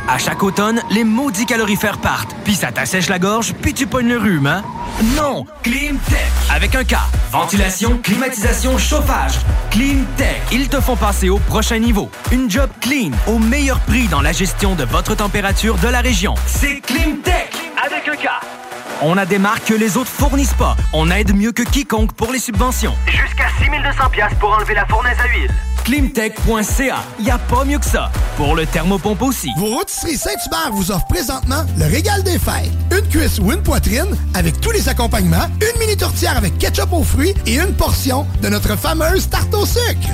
À 0.08 0.18
chaque 0.20 0.42
automne, 0.42 0.82
les 0.90 1.04
maudits 1.04 1.46
calorifères 1.46 1.98
partent, 1.98 2.34
puis 2.46 2.56
ça 2.56 2.72
t'assèche 2.72 3.10
la 3.10 3.20
gorge, 3.20 3.54
puis 3.62 3.74
tu 3.74 3.88
pognes 3.88 4.08
le 4.08 4.20
rhume, 4.20 4.48
hein? 4.48 4.64
Non! 5.04 5.46
Climtech! 5.62 6.32
Avec 6.50 6.74
un 6.74 6.84
K. 6.84 6.96
Ventilation, 7.32 8.00
climatisation, 8.00 8.80
chauffage. 8.80 9.34
Climtech. 9.70 10.42
Ils 10.52 10.70
te 10.70 10.82
font 10.82 10.96
passer 10.96 11.30
au 11.30 11.38
prochain 11.38 11.78
niveau. 11.78 12.10
Une 12.32 12.50
job 12.50 12.70
clean, 12.82 13.12
au 13.28 13.38
meilleur 13.38 13.80
prix 13.82 14.08
dans 14.08 14.22
la 14.22 14.32
gestion 14.32 14.74
de 14.74 14.86
votre 14.86 15.14
température 15.16 15.76
de 15.78 15.88
la 15.88 16.02
région. 16.02 16.34
C'est 16.48 16.82
Climtech! 16.82 17.54
Avec 17.86 18.08
un 18.08 18.16
K. 18.16 18.28
On 19.04 19.18
a 19.18 19.28
des 19.28 19.38
marques 19.38 19.66
que 19.66 19.76
les 19.76 19.98
autres 19.98 20.10
fournissent 20.10 20.56
pas. 20.56 20.76
On 20.94 21.12
aide 21.12 21.36
mieux 21.36 21.52
que 21.52 21.62
quiconque 21.62 22.14
pour 22.14 22.32
les 22.32 22.40
subventions. 22.40 22.96
Jusqu'à 23.06 23.50
6200 23.60 24.10
pièces 24.10 24.34
pour 24.40 24.52
enlever 24.52 24.74
la 24.74 24.88
fournaise 24.88 25.18
à 25.24 25.28
huile. 25.28 25.52
Climtech.ca. 25.88 26.98
Y 27.18 27.30
a 27.30 27.38
pas 27.38 27.64
mieux 27.64 27.80
que 27.80 27.86
ça. 27.86 28.12
Pour 28.36 28.56
le 28.56 28.66
thermopompe 28.66 29.22
aussi. 29.22 29.50
Vos 29.58 29.68
rôtisseries 29.68 30.18
Saint-Hubert 30.18 30.72
vous 30.74 30.92
offrent 30.92 31.08
présentement 31.08 31.64
le 31.78 31.86
régal 31.86 32.24
des 32.24 32.38
fêtes. 32.38 32.70
Une 32.92 33.08
cuisse 33.08 33.40
ou 33.40 33.54
une 33.54 33.64
poitrine 33.64 34.14
avec 34.34 34.60
tous 34.60 34.72
les 34.72 34.90
accompagnements, 34.90 35.48
une 35.62 35.80
mini 35.80 35.96
tourtière 35.96 36.36
avec 36.36 36.58
ketchup 36.58 36.92
aux 36.92 37.04
fruits 37.04 37.34
et 37.46 37.56
une 37.56 37.74
portion 37.74 38.28
de 38.42 38.50
notre 38.50 38.76
fameuse 38.76 39.30
tarte 39.30 39.54
au 39.54 39.66
sucre. 39.66 40.10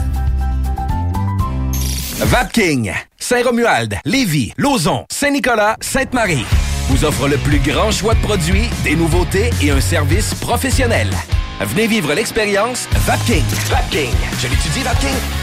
Vapking, 2.20 2.94
Saint-Romuald, 3.18 3.98
Lévis, 4.06 4.54
Lauson, 4.58 5.06
Saint-Nicolas, 5.12 5.76
Sainte-Marie 5.82 6.46
vous 6.90 7.06
offre 7.06 7.28
le 7.28 7.38
plus 7.38 7.60
grand 7.60 7.90
choix 7.92 8.14
de 8.14 8.20
produits, 8.20 8.70
des 8.84 8.96
nouveautés 8.96 9.50
et 9.62 9.72
un 9.72 9.82
service 9.82 10.36
professionnel. 10.36 11.10
Venez 11.62 11.88
vivre 11.88 12.14
l'expérience 12.14 12.88
Vapking. 13.08 13.44
Vapking. 13.70 14.12
Je 14.40 14.48
l'étudie, 14.48 14.84
Vapking. 14.84 15.43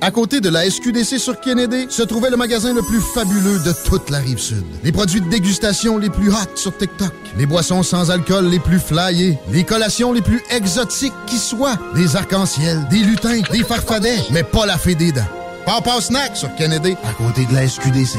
À 0.00 0.10
côté 0.10 0.40
de 0.40 0.48
la 0.48 0.68
SQDC 0.68 1.18
sur 1.18 1.40
Kennedy, 1.40 1.86
se 1.90 2.02
trouvait 2.02 2.30
le 2.30 2.36
magasin 2.36 2.74
le 2.74 2.82
plus 2.82 3.00
fabuleux 3.00 3.58
de 3.60 3.72
toute 3.84 4.10
la 4.10 4.18
rive 4.18 4.38
sud. 4.38 4.64
Les 4.84 4.92
produits 4.92 5.20
de 5.20 5.28
dégustation 5.28 5.98
les 5.98 6.10
plus 6.10 6.30
hot 6.30 6.54
sur 6.54 6.76
TikTok, 6.76 7.12
les 7.36 7.46
boissons 7.46 7.82
sans 7.82 8.10
alcool 8.10 8.46
les 8.46 8.58
plus 8.58 8.78
flyées, 8.78 9.38
les 9.50 9.64
collations 9.64 10.12
les 10.12 10.22
plus 10.22 10.42
exotiques 10.50 11.14
qui 11.26 11.38
soient, 11.38 11.76
des 11.94 12.14
arcs-en-ciel, 12.14 12.86
des 12.90 12.98
lutins, 12.98 13.40
des 13.50 13.64
farfadets, 13.64 14.22
mais 14.30 14.42
pas 14.42 14.66
la 14.66 14.78
fée 14.78 14.94
des 14.94 15.12
dents. 15.12 15.22
Papa 15.64 16.00
Snack 16.00 16.36
sur 16.36 16.54
Kennedy, 16.54 16.94
à 17.04 17.12
côté 17.12 17.44
de 17.46 17.54
la 17.54 17.66
SQDC. 17.66 18.18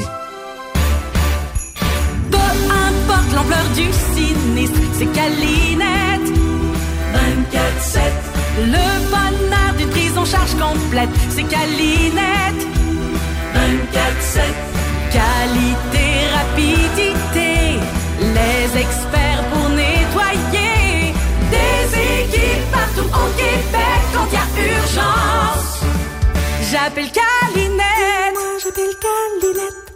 Peu 2.30 2.36
importe 2.36 3.34
l'ampleur 3.34 3.64
du 3.74 3.88
sinistre, 4.14 4.80
c'est 4.98 5.06
Calinette. 5.12 6.34
24-7. 7.14 8.00
Le 8.66 9.10
bonheur 9.10 9.57
en 10.18 10.24
charge 10.24 10.54
complète, 10.54 11.08
c'est 11.30 11.44
Calinette. 11.44 12.62
24-7. 13.54 14.40
Qualité, 15.12 16.06
rapidité, 16.38 17.78
les 18.20 18.80
experts 18.80 19.44
pour 19.52 19.68
nettoyer. 19.70 21.14
Des 21.50 21.84
équipes 22.22 22.70
partout 22.72 23.08
au 23.08 23.28
Québec 23.36 24.02
quand 24.12 24.26
il 24.30 24.34
y 24.34 24.38
a 24.38 24.76
urgence. 24.76 25.80
J'appelle 26.70 27.10
Calinette. 27.10 28.34
Moi, 28.34 28.58
j'appelle 28.62 28.94
Calinette. 29.00 29.87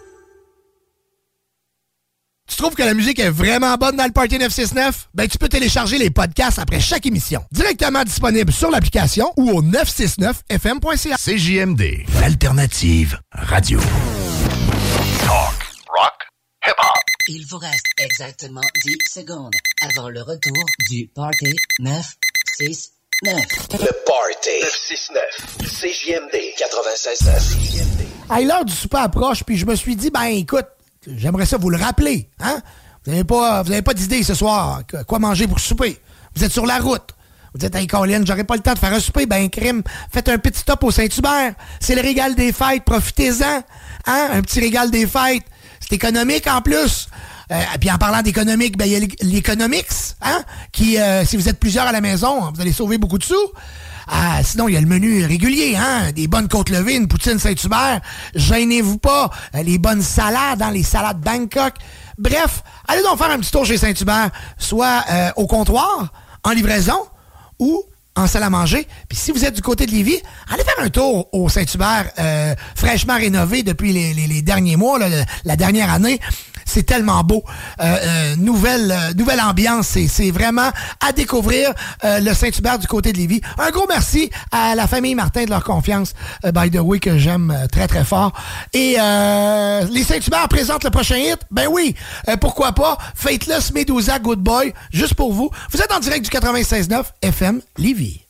Tu 2.53 2.59
trouves 2.59 2.75
que 2.75 2.83
la 2.83 2.93
musique 2.93 3.19
est 3.19 3.31
vraiment 3.31 3.75
bonne 3.77 3.97
dans 3.97 4.05
le 4.05 4.13
Party 4.13 4.39
969? 4.39 5.09
Ben, 5.15 5.27
tu 5.27 5.39
peux 5.39 5.49
télécharger 5.49 5.97
les 5.97 6.11
podcasts 6.11 6.59
après 6.59 6.81
chaque 6.81 7.07
émission. 7.07 7.43
Directement 7.51 8.05
disponible 8.05 8.53
sur 8.53 8.71
l'application 8.71 9.33
ou 9.39 9.49
au 9.53 9.63
969fm.ca. 9.63 11.17
CJMD, 11.17 12.05
l'alternative 12.21 13.19
radio. 13.33 13.81
Talk, 13.81 15.65
rock, 15.89 16.13
hip-hop. 16.67 17.03
Il 17.29 17.47
vous 17.47 17.57
reste 17.57 17.87
exactement 17.97 18.61
10 18.85 18.97
secondes 19.11 19.55
avant 19.81 20.11
le 20.11 20.21
retour 20.21 20.63
du 20.91 21.09
Party 21.15 21.57
969. 21.81 23.35
Le 23.81 24.05
Party 24.05 24.51
969. 24.61 25.23
CJMD 25.81 26.37
96.9. 26.59 28.37
Hey, 28.37 28.45
l'heure 28.45 28.67
du 28.67 28.75
souper 28.75 28.99
approche, 28.99 29.43
puis 29.43 29.57
je 29.57 29.65
me 29.65 29.75
suis 29.75 29.97
dit, 29.97 30.11
ben 30.11 30.25
écoute, 30.25 30.67
j'aimerais 31.07 31.47
ça 31.47 31.57
vous 31.57 31.71
le 31.71 31.77
rappeler. 31.77 32.29
Hein? 32.41 32.61
Vous 33.05 33.11
n'avez 33.11 33.25
pas, 33.25 33.65
pas 33.65 33.95
d'idée 33.95 34.23
ce 34.23 34.35
soir. 34.35 34.83
Quoi 35.07 35.19
manger 35.19 35.47
pour 35.47 35.61
souper? 35.61 35.99
Vous 36.35 36.45
êtes 36.45 36.53
sur 36.53 36.67
la 36.67 36.79
route. 36.79 37.15
Vous 37.53 37.59
dites, 37.59 37.75
hey 37.75 37.87
Colin, 37.87 38.25
j'aurais 38.25 38.45
pas 38.45 38.57
le 38.57 38.63
temps 38.63 38.73
de 38.73 38.79
faire 38.79 38.93
un 38.93 39.01
souper. 39.01 39.27
Ben, 39.27 39.51
crime, 39.51 39.83
faites 40.11 40.29
un 40.29 40.39
petit 40.39 40.61
stop 40.61 40.83
au 40.85 40.91
Saint-Hubert. 40.91 41.55
C'est 41.81 41.95
le 41.95 42.01
régal 42.01 42.35
des 42.35 42.53
fêtes, 42.53 42.85
profitez-en. 42.85 43.63
Hein? 44.07 44.29
Un 44.33 44.41
petit 44.41 44.61
régal 44.61 44.91
des 44.91 45.07
fêtes. 45.07 45.45
C'est 45.81 45.95
économique 45.95 46.47
en 46.47 46.63
plus. 46.63 47.09
Euh, 47.51 47.61
puis 47.79 47.91
en 47.91 47.99
parlant 47.99 48.23
d'économique, 48.23 48.79
ben, 48.79 48.87
il 48.87 48.93
y 48.93 48.97
a 48.97 49.07
l'Economics, 49.23 50.15
hein? 50.23 50.43
Qui, 50.71 50.99
euh, 50.99 51.25
si 51.27 51.37
vous 51.37 51.49
êtes 51.49 51.59
plusieurs 51.59 51.87
à 51.87 51.93
la 51.93 52.01
maison, 52.01 52.51
vous 52.51 52.61
allez 52.61 52.73
sauver 52.73 52.97
beaucoup 52.97 53.19
de 53.19 53.25
sous. 53.25 53.53
Ah, 54.09 54.43
sinon, 54.43 54.69
il 54.69 54.75
y 54.75 54.77
a 54.77 54.81
le 54.81 54.87
menu 54.87 55.25
régulier, 55.25 55.77
hein? 55.77 56.13
Des 56.13 56.27
bonnes 56.27 56.49
côtes 56.49 56.71
levées, 56.71 56.97
une 56.97 57.09
poutine 57.09 57.39
Saint-Hubert. 57.39 58.01
Gênez-vous 58.35 58.99
pas. 58.99 59.31
Euh, 59.55 59.63
Les 59.63 59.79
bonnes 59.79 60.03
salades, 60.03 60.63
hein? 60.63 60.71
Les 60.71 60.83
salades 60.83 61.21
Bangkok. 61.21 61.75
Bref, 62.19 62.63
allez 62.89 63.03
donc 63.03 63.19
faire 63.19 63.31
un 63.31 63.39
petit 63.39 63.51
tour 63.51 63.65
chez 63.65 63.79
Saint-Hubert, 63.79 64.31
soit 64.59 65.05
euh, 65.11 65.31
au 65.37 65.47
comptoir, 65.47 66.13
en 66.45 66.51
livraison, 66.51 66.99
ou 67.59 67.83
en 68.15 68.27
salle 68.27 68.43
à 68.43 68.51
manger. 68.51 68.87
Puis 69.09 69.17
si 69.17 69.33
vous 69.33 69.45
êtes 69.45 69.55
du 69.55 69.63
côté 69.63 69.87
de 69.87 69.93
Lévis, 69.93 70.21
allez 70.51 70.65
faire 70.65 70.85
un 70.85 70.91
tour 70.91 71.29
au 71.33 71.49
Saint-Hubert, 71.49 72.11
euh, 72.19 72.55
fraîchement 72.75 73.17
rénové 73.17 73.63
depuis 73.63 73.93
les, 73.93 74.43
derniers 74.43 74.77
mois, 74.77 74.99
la 75.45 75.57
dernière 75.57 75.91
année. 75.91 76.21
C'est 76.65 76.85
tellement 76.85 77.23
beau. 77.23 77.45
Euh, 77.81 77.85
euh, 77.85 78.37
nouvelle, 78.37 78.91
euh, 78.91 79.15
nouvelle 79.15 79.41
ambiance. 79.41 79.97
C'est, 80.09 80.31
vraiment 80.33 80.71
à 81.01 81.13
découvrir 81.13 81.75
le 82.03 82.33
Saint-Hubert 82.33 82.79
du 82.79 82.87
côté 82.87 83.13
de 83.13 83.19
Lévis. 83.19 83.41
Un 83.59 83.71
gros 83.71 83.87
merci 83.89 84.31
à 84.51 84.75
la 84.75 84.87
famille 84.87 85.15
Martin 85.15 85.45
de 85.45 85.51
leur 85.51 85.63
confiance, 85.63 86.15
by 86.45 86.71
the 86.71 86.79
way, 86.81 86.99
que 87.01 87.19
j'aime 87.19 87.67
très, 87.71 87.87
très 87.87 88.05
fort. 88.05 88.33
Et 88.73 88.97
les 89.91 90.05
Saint-Hubert 90.05 90.49
présentent 90.49 90.85
le 90.85 90.91
prochain 90.91 91.17
hit? 91.17 91.39
Ben 91.51 91.69
oui, 91.71 91.95
pourquoi 92.41 92.73
pas? 92.73 92.97
Faites-le, 93.15 93.57
Medusa, 93.75 94.19
Good 94.19 94.41
Boy, 94.41 94.73
juste 94.91 95.15
pour 95.15 95.33
vous. 95.33 95.51
Vous 95.71 95.81
êtes 95.81 95.93
en 95.93 96.01
direct 96.01 96.25
du 96.25 96.31
96.9 96.31 97.05
FM 97.23 97.61
Lévis. 97.79 98.22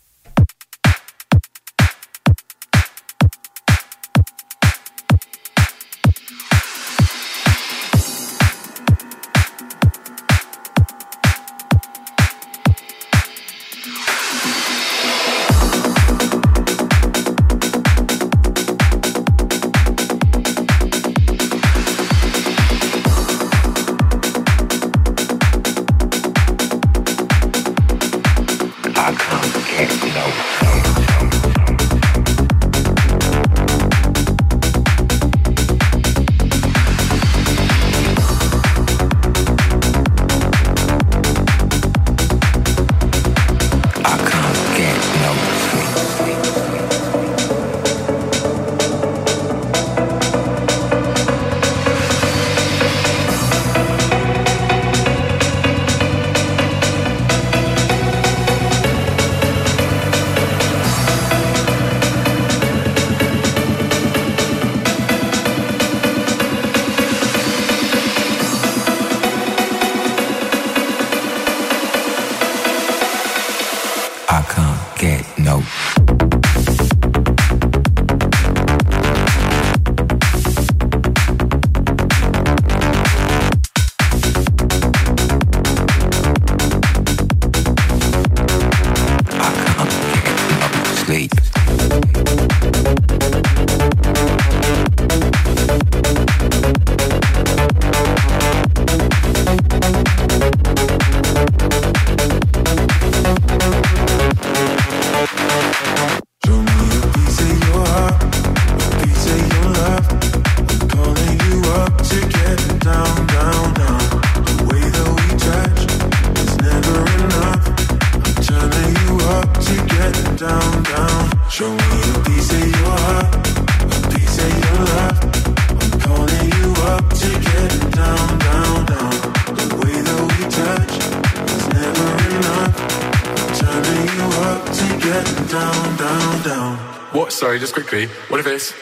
What 138.32 138.40
if 138.40 138.46
it's 138.46 138.81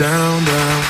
Down, 0.00 0.44
down. 0.46 0.80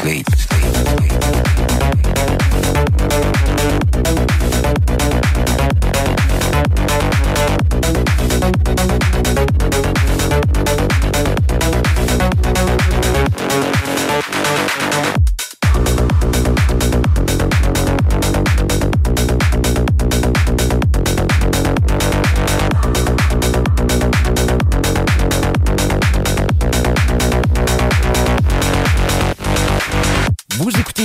Sleep. 0.00 0.26
Vous 0.28 1.06
écoutez 1.06 1.37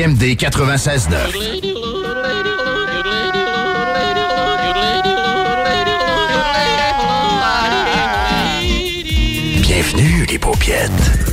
CJMD 0.00 0.36
96.9. 0.36 1.60
Bienvenue, 9.60 10.24
les 10.26 10.38
paupiètes. 10.38 11.29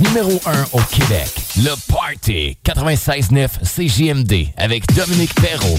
numéro 0.00 0.40
1 0.46 0.64
au 0.72 0.80
Québec. 0.90 1.28
Le 1.56 1.74
Party 1.92 2.56
96-9 2.64 3.48
CJMD 3.62 4.48
avec 4.56 4.86
Dominique 4.94 5.34
Perrault. 5.34 5.78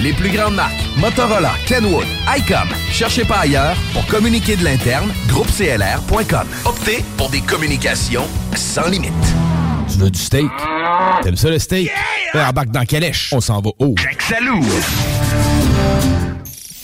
Les 0.00 0.12
plus 0.12 0.30
grandes 0.30 0.54
marques, 0.54 0.74
Motorola, 0.96 1.52
Kenwood, 1.66 2.06
ICOM. 2.36 2.68
Cherchez 2.92 3.24
pas 3.24 3.38
ailleurs 3.40 3.76
pour 3.92 4.06
communiquer 4.06 4.54
de 4.56 4.62
l'interne, 4.62 5.12
groupeclr.com. 5.28 6.46
Optez 6.64 7.04
pour 7.16 7.30
des 7.30 7.40
communications 7.40 8.26
sans 8.54 8.86
limite. 8.88 9.12
Tu 9.90 9.98
veux 9.98 10.10
du 10.10 10.18
steak? 10.20 10.50
T'aimes 11.22 11.36
ça 11.36 11.50
le 11.50 11.58
steak? 11.58 11.90
Yeah! 12.34 12.48
Embarque 12.48 12.70
dans 12.70 12.84
Calèche. 12.84 13.30
On 13.32 13.40
s'en 13.40 13.60
va 13.60 13.70
haut. 13.80 13.96
Salut! 14.20 14.62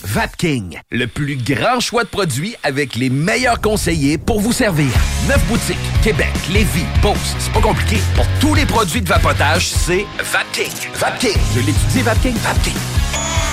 Vapking, 0.03 0.79
le 0.91 1.07
plus 1.07 1.35
grand 1.35 1.79
choix 1.79 2.03
de 2.03 2.09
produits 2.09 2.55
avec 2.63 2.95
les 2.95 3.09
meilleurs 3.09 3.59
conseillers 3.61 4.17
pour 4.17 4.39
vous 4.39 4.53
servir. 4.53 4.87
Neuf 5.27 5.43
boutiques, 5.47 5.77
Québec, 6.03 6.31
Lévis, 6.51 6.85
Beauce. 7.01 7.35
C'est 7.39 7.51
pas 7.51 7.61
compliqué. 7.61 7.97
Pour 8.15 8.25
tous 8.39 8.53
les 8.55 8.65
produits 8.65 9.01
de 9.01 9.07
vapotage, 9.07 9.67
c'est 9.67 10.05
Vapking. 10.19 10.71
Vapking. 10.95 11.37
Je 11.53 11.59
l'étudie, 11.59 12.01
Vapking. 12.01 12.35
Vapking. 12.35 12.73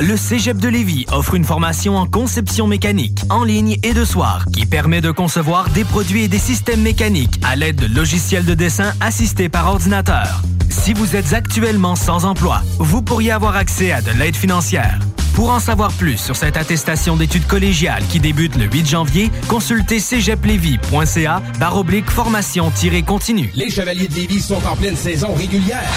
Le 0.00 0.16
Cégep 0.16 0.58
de 0.58 0.68
Lévis 0.68 1.06
offre 1.10 1.34
une 1.34 1.42
formation 1.42 1.96
en 1.96 2.06
conception 2.06 2.68
mécanique, 2.68 3.22
en 3.30 3.42
ligne 3.42 3.78
et 3.82 3.94
de 3.94 4.04
soir, 4.04 4.44
qui 4.52 4.64
permet 4.64 5.00
de 5.00 5.10
concevoir 5.10 5.70
des 5.70 5.82
produits 5.82 6.22
et 6.22 6.28
des 6.28 6.38
systèmes 6.38 6.82
mécaniques 6.82 7.40
à 7.44 7.56
l'aide 7.56 7.74
de 7.74 7.92
logiciels 7.92 8.44
de 8.44 8.54
dessin 8.54 8.92
assistés 9.00 9.48
par 9.48 9.66
ordinateur. 9.66 10.42
Si 10.70 10.92
vous 10.92 11.16
êtes 11.16 11.32
actuellement 11.32 11.96
sans 11.96 12.26
emploi, 12.26 12.62
vous 12.78 13.02
pourriez 13.02 13.32
avoir 13.32 13.56
accès 13.56 13.90
à 13.90 14.00
de 14.00 14.12
l'aide 14.12 14.36
financière. 14.36 15.00
Pour 15.38 15.50
en 15.50 15.60
savoir 15.60 15.92
plus 15.92 16.16
sur 16.16 16.34
cette 16.34 16.56
attestation 16.56 17.16
d'études 17.16 17.46
collégiales 17.46 18.02
qui 18.10 18.18
débute 18.18 18.56
le 18.56 18.64
8 18.64 18.88
janvier, 18.88 19.30
consultez 19.46 20.00
cégeplevy.ca 20.00 21.40
baroblique 21.60 22.10
formation-continue. 22.10 23.52
Les 23.54 23.70
Chevaliers 23.70 24.08
de 24.08 24.16
Lévis 24.16 24.40
sont 24.40 24.60
en 24.66 24.74
pleine 24.74 24.96
saison 24.96 25.32
régulière. 25.34 25.88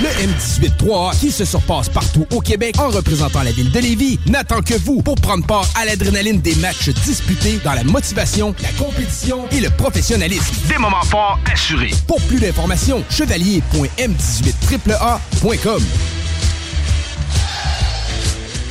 Le 0.00 0.08
M18-3A, 0.08 1.20
qui 1.20 1.30
se 1.30 1.44
surpasse 1.44 1.90
partout 1.90 2.24
au 2.34 2.40
Québec 2.40 2.76
en 2.78 2.88
représentant 2.88 3.42
la 3.42 3.52
ville 3.52 3.70
de 3.70 3.78
Lévis, 3.78 4.18
n'attend 4.24 4.62
que 4.62 4.72
vous 4.72 5.02
pour 5.02 5.16
prendre 5.16 5.44
part 5.44 5.68
à 5.78 5.84
l'adrénaline 5.84 6.40
des 6.40 6.54
matchs 6.54 6.88
disputés 6.88 7.60
dans 7.62 7.74
la 7.74 7.84
motivation, 7.84 8.54
la 8.62 8.70
compétition 8.82 9.46
et 9.50 9.60
le 9.60 9.68
professionnalisme. 9.68 10.54
Des 10.66 10.78
moments 10.78 11.04
forts 11.04 11.38
assurés. 11.52 11.92
Pour 12.06 12.22
plus 12.22 12.40
d'informations, 12.40 13.04
chevalier.m18AAA.com. 13.10 15.82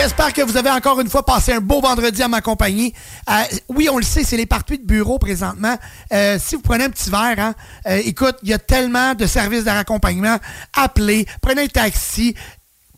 J'espère 0.00 0.32
que 0.32 0.42
vous 0.42 0.56
avez 0.56 0.70
encore 0.70 1.00
une 1.00 1.08
fois 1.08 1.24
passé 1.26 1.52
un 1.52 1.60
beau 1.60 1.80
vendredi 1.80 2.22
à 2.22 2.28
ma 2.28 2.40
compagnie. 2.40 2.94
Euh, 3.28 3.42
oui, 3.68 3.88
on 3.90 3.96
le 3.96 4.04
sait, 4.04 4.22
c'est 4.22 4.36
les 4.36 4.46
parties 4.46 4.78
de 4.78 4.86
bureau 4.86 5.18
présentement. 5.18 5.76
Euh, 6.12 6.38
si 6.38 6.54
vous 6.54 6.62
prenez 6.62 6.84
un 6.84 6.90
petit 6.90 7.10
verre, 7.10 7.34
hein, 7.40 7.54
euh, 7.88 8.00
écoute, 8.04 8.36
il 8.44 8.48
y 8.48 8.52
a 8.52 8.60
tellement 8.60 9.16
de 9.16 9.26
services 9.26 9.64
de 9.64 9.70
raccompagnement. 9.70 10.36
Appelez, 10.72 11.26
prenez 11.42 11.62
un 11.62 11.66
taxi, 11.66 12.36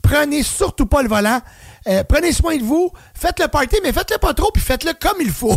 prenez 0.02 0.42
surtout 0.42 0.84
pas 0.84 1.00
le 1.00 1.08
volant. 1.08 1.40
Euh, 1.88 2.04
prenez 2.04 2.32
soin 2.32 2.56
de 2.56 2.62
vous, 2.62 2.92
faites 3.14 3.40
le 3.40 3.48
party, 3.48 3.76
mais 3.82 3.92
faites-le 3.92 4.18
pas 4.18 4.34
trop, 4.34 4.50
puis 4.52 4.62
faites-le 4.62 4.92
comme 5.00 5.18
il 5.20 5.30
faut. 5.30 5.56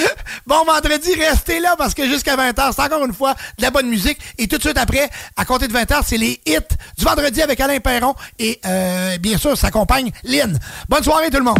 bon 0.46 0.64
vendredi, 0.64 1.14
restez 1.14 1.60
là 1.60 1.74
parce 1.76 1.94
que 1.94 2.06
jusqu'à 2.06 2.36
20h, 2.36 2.72
c'est 2.74 2.82
encore 2.82 3.04
une 3.04 3.14
fois 3.14 3.34
de 3.58 3.62
la 3.62 3.70
bonne 3.70 3.88
musique. 3.88 4.18
Et 4.38 4.46
tout 4.46 4.56
de 4.56 4.62
suite 4.62 4.78
après, 4.78 5.08
à 5.36 5.44
compter 5.44 5.68
de 5.68 5.72
20h, 5.72 6.02
c'est 6.06 6.18
les 6.18 6.40
hits 6.46 6.58
du 6.96 7.04
vendredi 7.04 7.42
avec 7.42 7.58
Alain 7.60 7.80
Perron. 7.80 8.14
Et 8.38 8.60
euh, 8.64 9.18
bien 9.18 9.38
sûr, 9.38 9.56
s'accompagne 9.56 10.10
Lynn. 10.22 10.58
Bonne 10.88 11.02
soirée 11.02 11.30
tout 11.30 11.38
le 11.38 11.44
monde. 11.44 11.58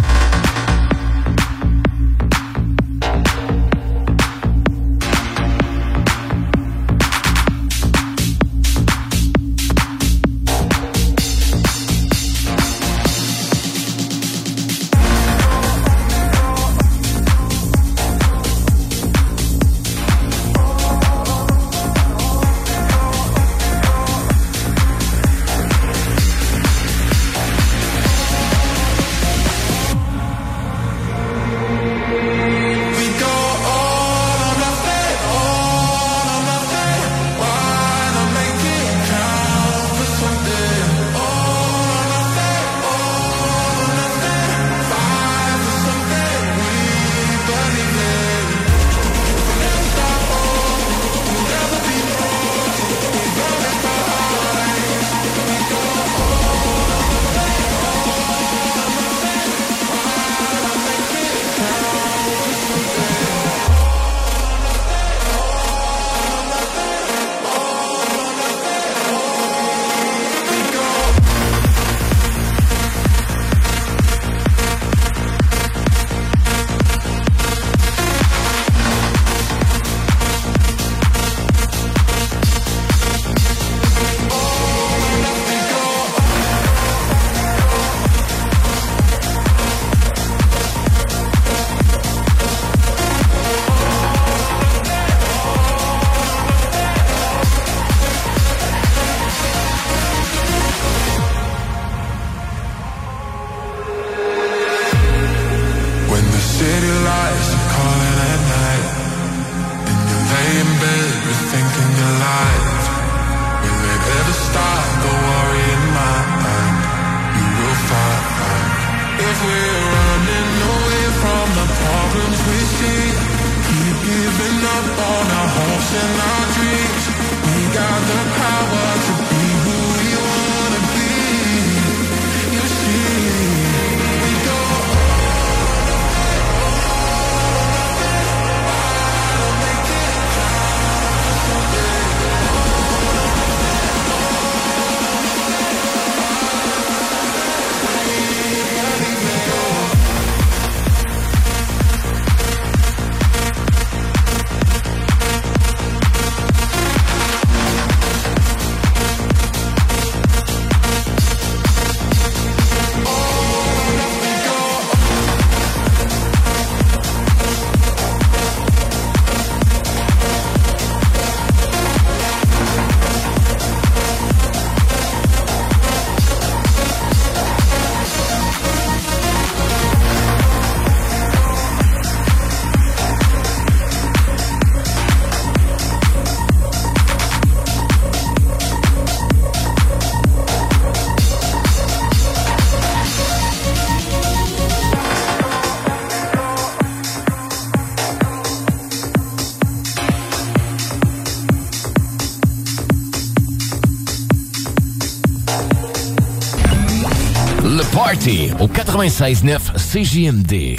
Au 208.59 208.67
96.9 208.67 209.73
CJMD. 209.75 210.77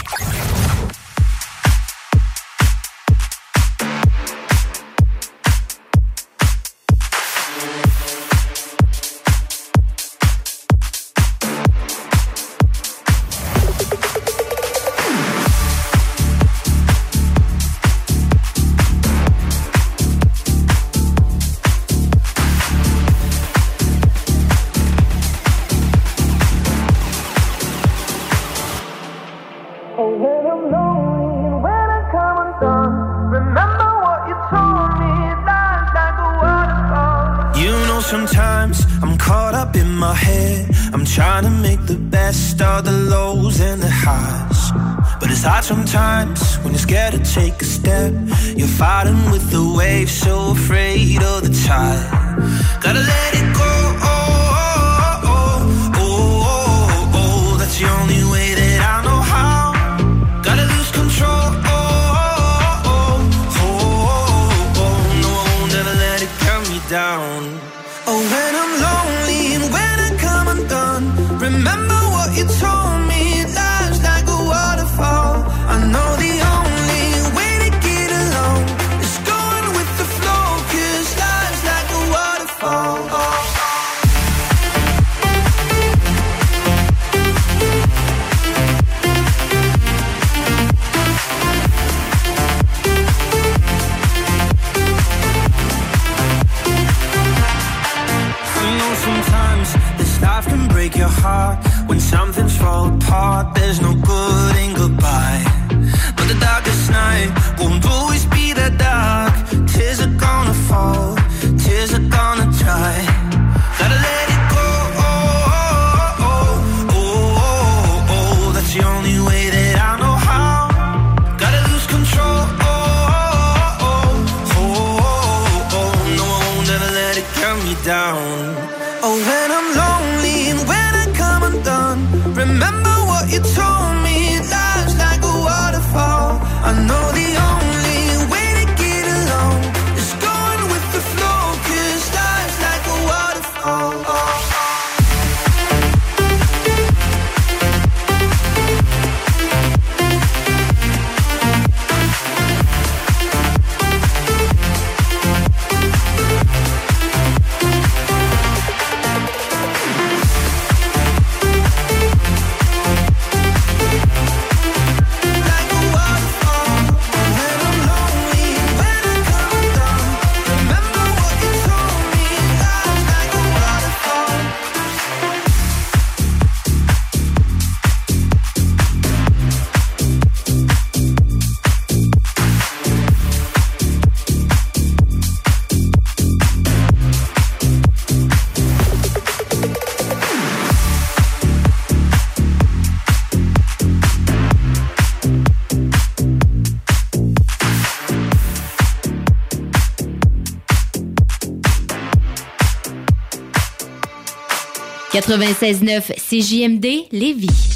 96.9 205.20 206.12
CJMD 206.16 207.06
Lévis. 207.12 207.75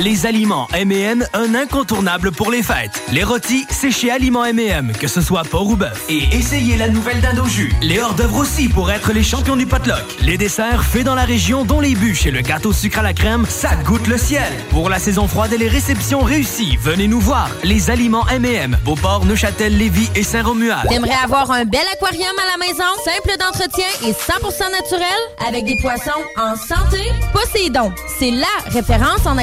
Les 0.00 0.26
aliments 0.26 0.68
M&M, 0.74 1.26
un 1.34 1.54
incontournable 1.56 2.30
pour 2.30 2.52
les 2.52 2.62
fêtes. 2.62 3.02
Les 3.10 3.24
rôtis, 3.24 3.66
c'est 3.68 3.90
chez 3.90 4.12
Aliments 4.12 4.44
M&M, 4.44 4.92
que 4.92 5.08
ce 5.08 5.20
soit 5.20 5.42
porc 5.42 5.66
ou 5.66 5.74
bœuf. 5.74 6.04
Et 6.08 6.22
essayez 6.36 6.76
la 6.76 6.88
nouvelle 6.88 7.20
dinde 7.20 7.40
au 7.40 7.48
jus. 7.48 7.74
Les 7.82 7.98
hors-d'œuvre 7.98 8.36
aussi 8.36 8.68
pour 8.68 8.92
être 8.92 9.12
les 9.12 9.24
champions 9.24 9.56
du 9.56 9.66
potluck. 9.66 10.04
Les 10.22 10.38
desserts 10.38 10.84
faits 10.84 11.02
dans 11.02 11.16
la 11.16 11.24
région, 11.24 11.64
dont 11.64 11.80
les 11.80 11.96
bûches 11.96 12.26
et 12.26 12.30
le 12.30 12.42
gâteau 12.42 12.72
sucre 12.72 13.00
à 13.00 13.02
la 13.02 13.12
crème, 13.12 13.44
ça 13.48 13.74
goûte 13.74 14.06
le 14.06 14.18
ciel. 14.18 14.52
Pour 14.70 14.88
la 14.88 15.00
saison 15.00 15.26
froide 15.26 15.52
et 15.52 15.58
les 15.58 15.66
réceptions 15.66 16.20
réussies, 16.20 16.76
venez 16.80 17.08
nous 17.08 17.20
voir. 17.20 17.50
Les 17.64 17.90
aliments 17.90 18.28
M&M, 18.28 18.78
Beauport, 18.84 19.24
Neuchâtel, 19.24 19.76
Lévis 19.76 20.10
et 20.14 20.22
Saint-Romuald. 20.22 20.88
T'aimerais 20.88 21.24
avoir 21.24 21.50
un 21.50 21.64
bel 21.64 21.80
aquarium 21.94 22.36
à 22.38 22.56
la 22.56 22.66
maison, 22.68 22.84
simple 23.04 23.36
d'entretien 23.36 23.86
et 24.04 24.12
100% 24.12 24.70
naturel, 24.70 25.08
avec 25.44 25.64
des 25.64 25.76
poissons 25.82 26.22
en 26.36 26.54
santé? 26.54 27.02
Poséidon, 27.32 27.90
c'est 28.20 28.30
LA 28.30 28.46
référence 28.68 29.26
en 29.26 29.36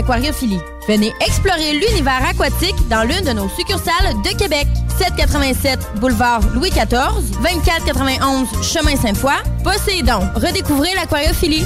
Venez 0.87 1.13
explorer 1.25 1.73
l'univers 1.73 2.23
aquatique 2.29 2.75
dans 2.89 3.03
l'une 3.03 3.25
de 3.25 3.33
nos 3.33 3.49
succursales 3.49 4.13
de 4.23 4.37
Québec. 4.37 4.67
787 4.97 5.99
boulevard 5.99 6.41
Louis 6.53 6.69
XIV, 6.69 7.39
2491 7.41 8.47
chemin 8.63 8.95
Sainte-Foy. 8.95 9.33
Poséidon, 9.63 10.19
redécouvrez 10.35 10.93
l'aquariophilie. 10.95 11.65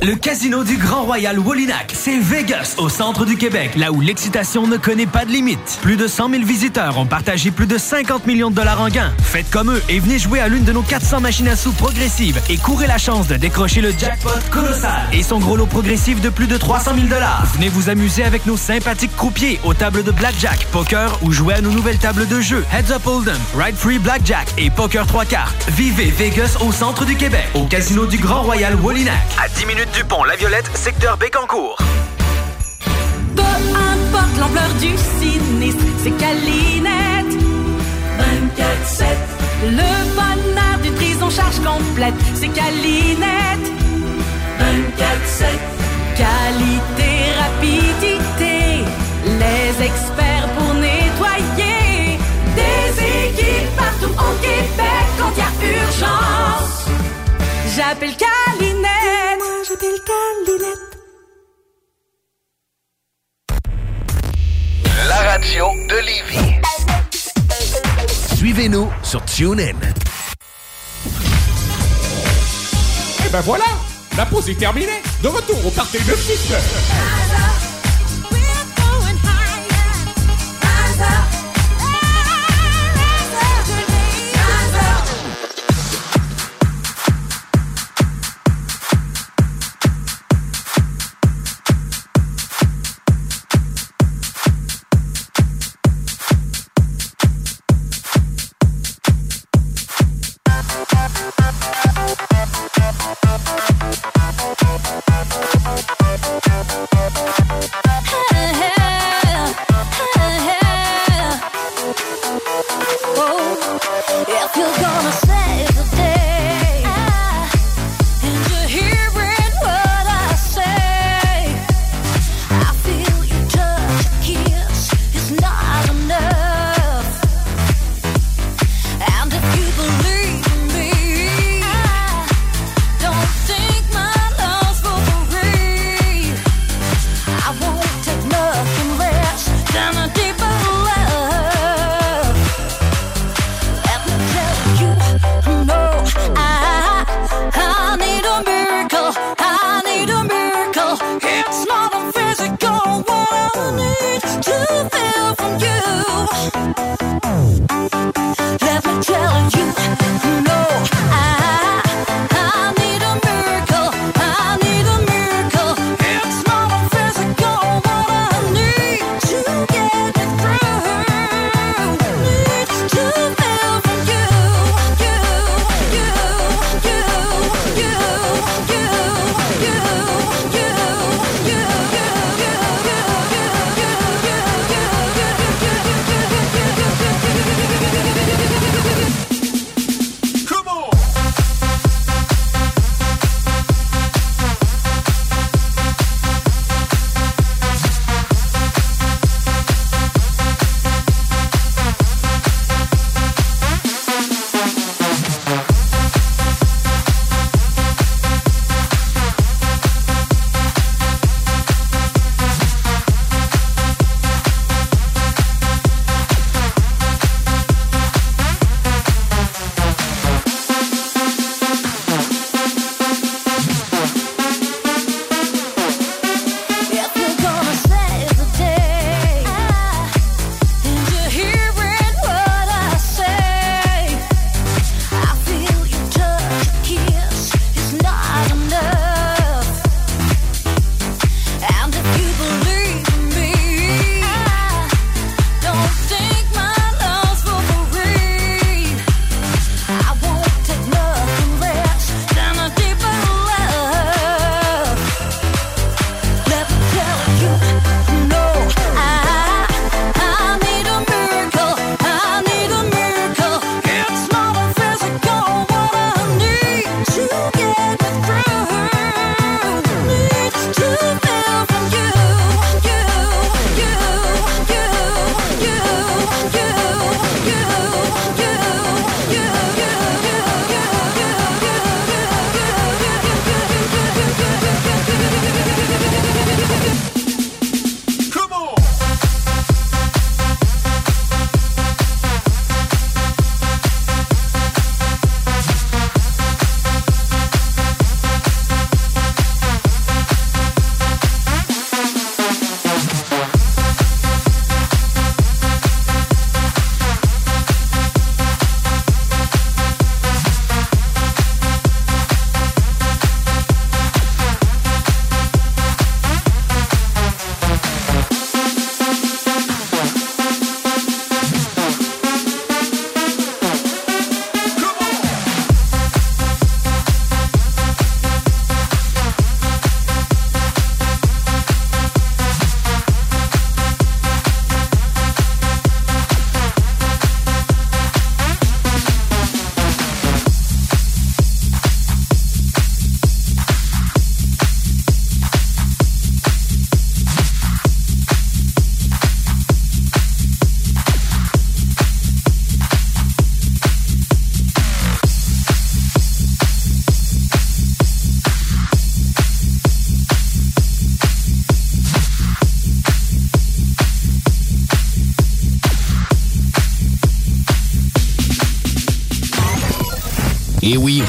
Le 0.00 0.16
casino 0.16 0.64
du 0.64 0.78
Grand 0.78 1.04
Royal 1.04 1.38
Wallinac, 1.38 1.92
c'est 1.94 2.18
Vegas, 2.18 2.74
au 2.78 2.88
centre 2.88 3.24
du 3.24 3.36
Québec, 3.36 3.76
là 3.76 3.92
où 3.92 4.00
l'excitation 4.00 4.66
ne 4.66 4.76
connaît 4.76 5.06
pas 5.06 5.24
de 5.24 5.30
limite. 5.30 5.78
Plus 5.80 5.96
de 5.96 6.08
100 6.08 6.30
000 6.30 6.42
visiteurs 6.44 6.98
ont 6.98 7.06
partagé 7.06 7.52
plus 7.52 7.68
de 7.68 7.78
50 7.78 8.26
millions 8.26 8.50
de 8.50 8.56
dollars 8.56 8.80
en 8.80 8.88
gains. 8.88 9.12
Faites 9.22 9.48
comme 9.50 9.70
eux 9.70 9.80
et 9.88 10.00
venez 10.00 10.18
jouer 10.18 10.40
à 10.40 10.48
l'une 10.48 10.64
de 10.64 10.72
nos 10.72 10.82
400 10.82 11.20
machines 11.20 11.46
à 11.46 11.54
sous 11.54 11.70
progressives 11.70 12.40
et 12.50 12.56
courez 12.56 12.88
la 12.88 12.98
chance 12.98 13.28
de 13.28 13.36
décrocher 13.36 13.80
le 13.80 13.92
jackpot 13.92 14.30
colossal 14.50 15.02
et 15.12 15.22
son 15.22 15.38
gros 15.38 15.56
lot 15.56 15.66
progressif 15.66 16.20
de 16.20 16.30
plus 16.30 16.48
de 16.48 16.56
300 16.56 16.94
000 16.96 17.06
dollars. 17.06 17.46
Venez 17.54 17.68
vous 17.68 17.88
amuser 17.88 18.24
avec 18.24 18.44
nos 18.46 18.56
sympathiques 18.56 19.14
croupiers 19.16 19.60
aux 19.62 19.74
tables 19.74 20.02
de 20.02 20.10
blackjack, 20.10 20.66
poker 20.72 21.16
ou 21.22 21.30
jouer 21.30 21.54
à 21.54 21.60
nos 21.60 21.70
nouvelles 21.70 21.98
tables 21.98 22.26
de 22.26 22.31
jeu 22.40 22.64
Heads 22.72 22.90
Up 22.92 23.06
Hold'em, 23.06 23.38
Ride 23.56 23.76
Free 23.76 23.98
Blackjack 23.98 24.46
et 24.56 24.70
Poker 24.70 25.06
3 25.06 25.24
cartes. 25.24 25.68
Vivez 25.70 26.10
Vegas 26.10 26.56
au 26.60 26.72
centre 26.72 27.04
du 27.04 27.16
Québec, 27.16 27.46
au 27.54 27.64
casino 27.64 28.06
du 28.06 28.16
Grand 28.18 28.42
Royal 28.42 28.74
Wallinac. 28.76 29.20
À 29.42 29.48
10 29.48 29.66
minutes 29.66 29.90
du 29.94 30.04
pont 30.04 30.24
La 30.24 30.36
Violette, 30.36 30.70
secteur 30.74 31.16
Bécancourt. 31.16 31.76
Peu 33.36 33.42
importe 33.42 34.38
l'ampleur 34.38 34.68
du 34.80 34.90
sinistre, 35.20 35.84
c'est 36.02 36.10
Calinette. 36.12 37.38
24-7. 38.18 39.04
Le 39.64 40.14
bonheur 40.14 40.78
d'une 40.82 40.94
prise 40.94 41.22
en 41.22 41.30
charge 41.30 41.60
complète, 41.60 42.14
c'est 42.34 42.48
Calinette. 42.48 43.72
24-7. 44.58 45.46
Qualité, 46.16 47.32
rapidité, 47.38 48.12
au 54.18 54.34
Québec 54.40 55.06
quand 55.18 55.32
il 55.36 55.38
y 55.38 55.42
a 55.42 55.82
urgence. 55.82 56.86
J'appelle 57.76 58.16
Calinette. 58.16 59.38
Moi, 59.38 59.62
j'appelle 59.68 60.00
Calinette. 60.06 60.92
La 65.08 65.16
radio 65.32 65.66
de 65.88 65.96
Lévis. 66.06 66.60
Suivez-nous 68.36 68.90
sur 69.02 69.24
TuneIn. 69.24 69.76
Et 73.24 73.28
ben 73.30 73.40
voilà, 73.40 73.64
la 74.16 74.26
pause 74.26 74.48
est 74.50 74.58
terminée. 74.58 75.02
De 75.22 75.28
retour 75.28 75.66
au 75.66 75.70
parti 75.70 75.98
de 75.98 76.14
6 76.14 76.52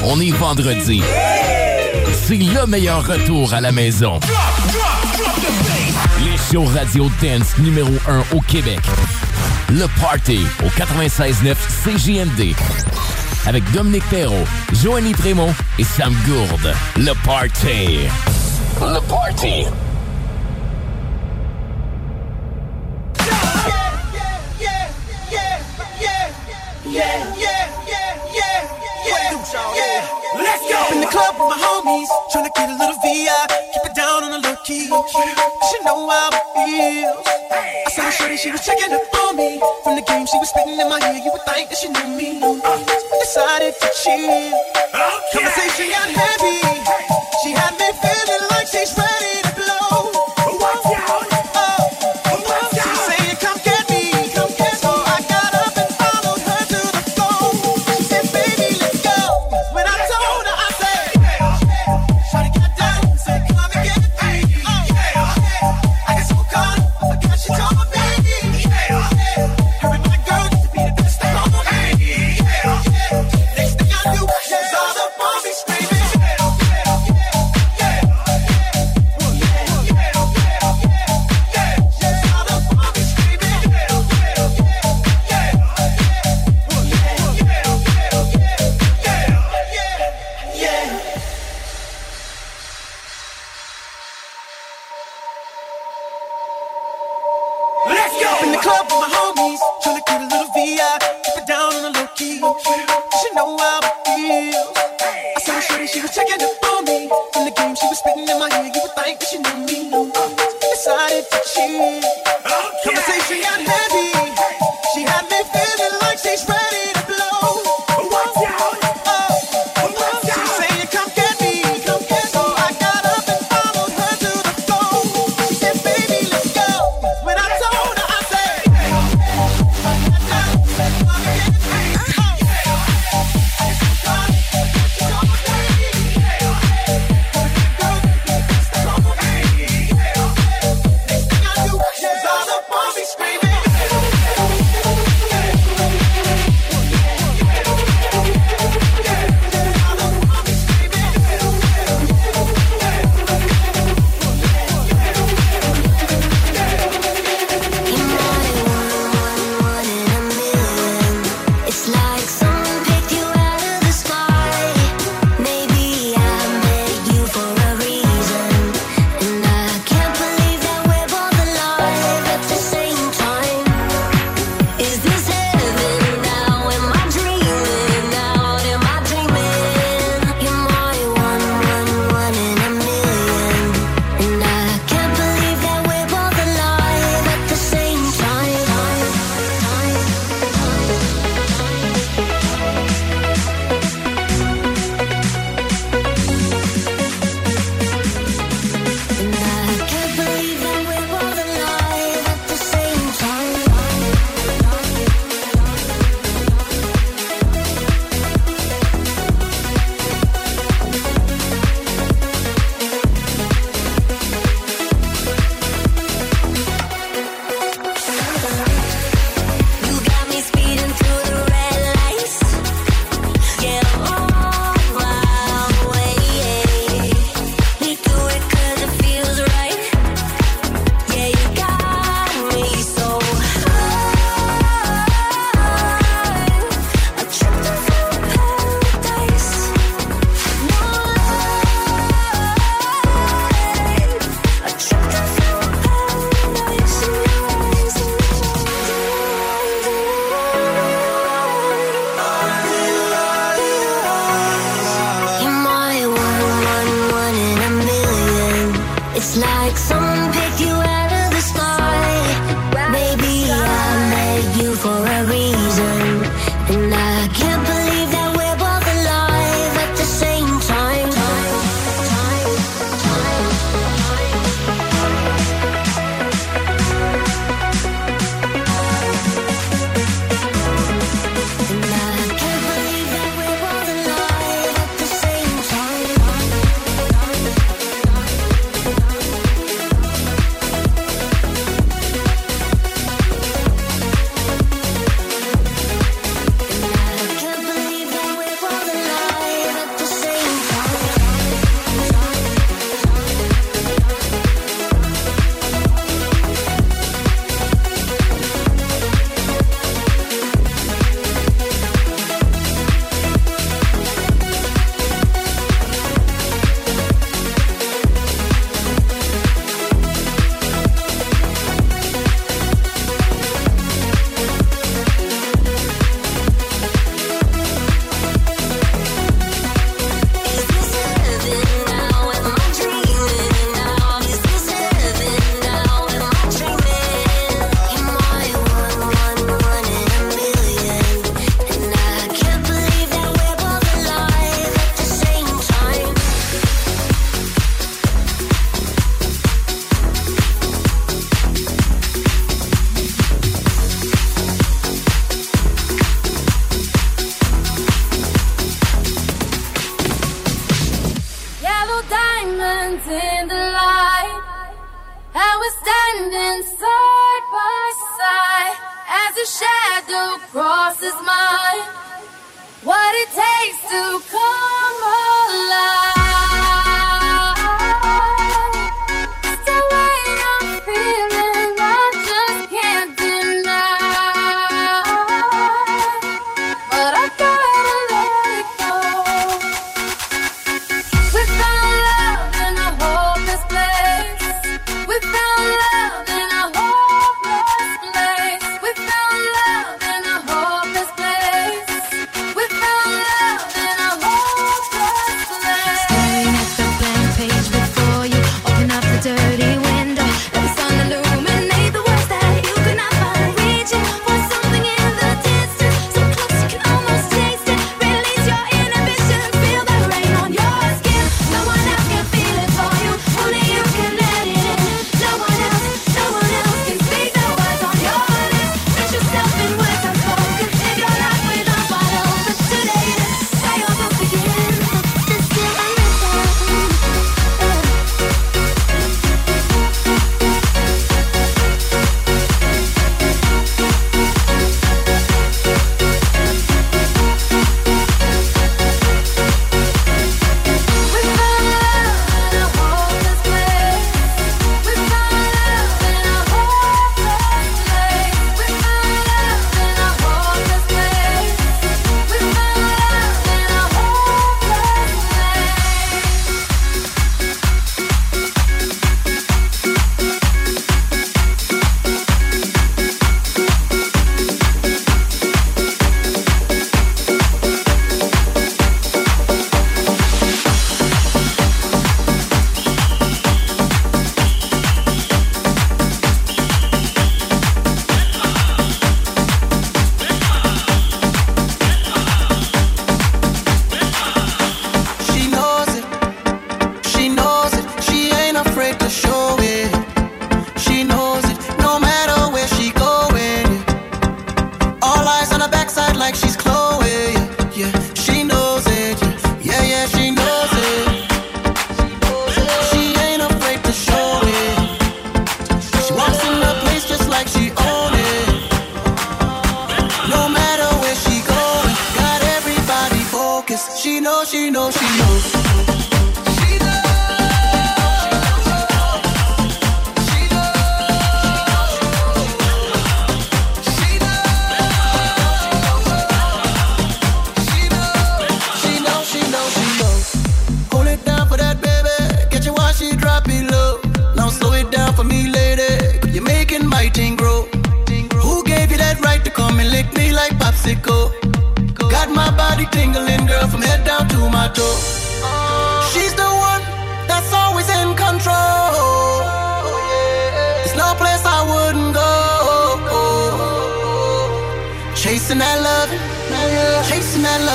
on 0.04 0.20
est 0.20 0.30
vendredi. 0.30 1.02
C'est 2.12 2.36
le 2.36 2.66
meilleur 2.66 3.06
retour 3.06 3.54
à 3.54 3.60
la 3.60 3.72
maison. 3.72 4.20
Les 6.24 6.36
shows 6.36 6.64
radio 6.64 7.10
dance 7.22 7.58
numéro 7.58 7.92
1 8.08 8.36
au 8.36 8.40
Québec. 8.40 8.80
Le 9.70 9.86
Party 10.00 10.40
au 10.62 10.68
96.9 10.68 11.54
CJMD. 11.84 12.54
Avec 13.46 13.70
Dominique 13.72 14.08
Perrault, 14.08 14.46
Joanie 14.72 15.12
Prémont 15.12 15.54
et 15.78 15.84
Sam 15.84 16.14
Gourde. 16.26 16.74
Le 16.96 17.12
Party. 17.24 18.06
Le 18.80 19.00
Party 19.08 19.66
She 35.06 35.84
know 35.84 36.08
how 36.08 36.30
it 36.32 36.46
feels. 36.54 37.26
I 37.52 37.90
saw 37.90 38.10
shorty, 38.10 38.36
she 38.36 38.50
was 38.50 38.64
checking 38.64 38.92
up 38.92 39.02
on 39.26 39.36
me. 39.36 39.60
From 39.82 39.96
the 39.96 40.02
game 40.02 40.26
she 40.26 40.38
was 40.38 40.48
spitting 40.48 40.80
in 40.80 40.88
my 40.88 40.98
ear, 40.98 41.20
you 41.22 41.30
would 41.30 41.42
think 41.44 41.68
that 41.68 41.76
she 41.76 41.88
knew 41.88 42.16
me. 42.16 42.40
So 42.40 43.42
I 43.44 43.58
decided 43.60 43.74
to 43.80 43.88
chill. 44.02 44.52
Conversation 45.32 45.90
got 45.90 46.08
heavy. 46.08 46.73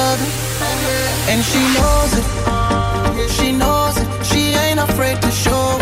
love 0.09 1.29
and 1.29 1.43
she 1.43 1.61
knows 1.77 2.11
it. 2.19 2.25
She 3.29 3.51
knows 3.51 3.95
it. 3.97 4.07
She 4.25 4.41
ain't 4.63 4.79
afraid 4.79 5.21
to 5.21 5.31
show 5.31 5.78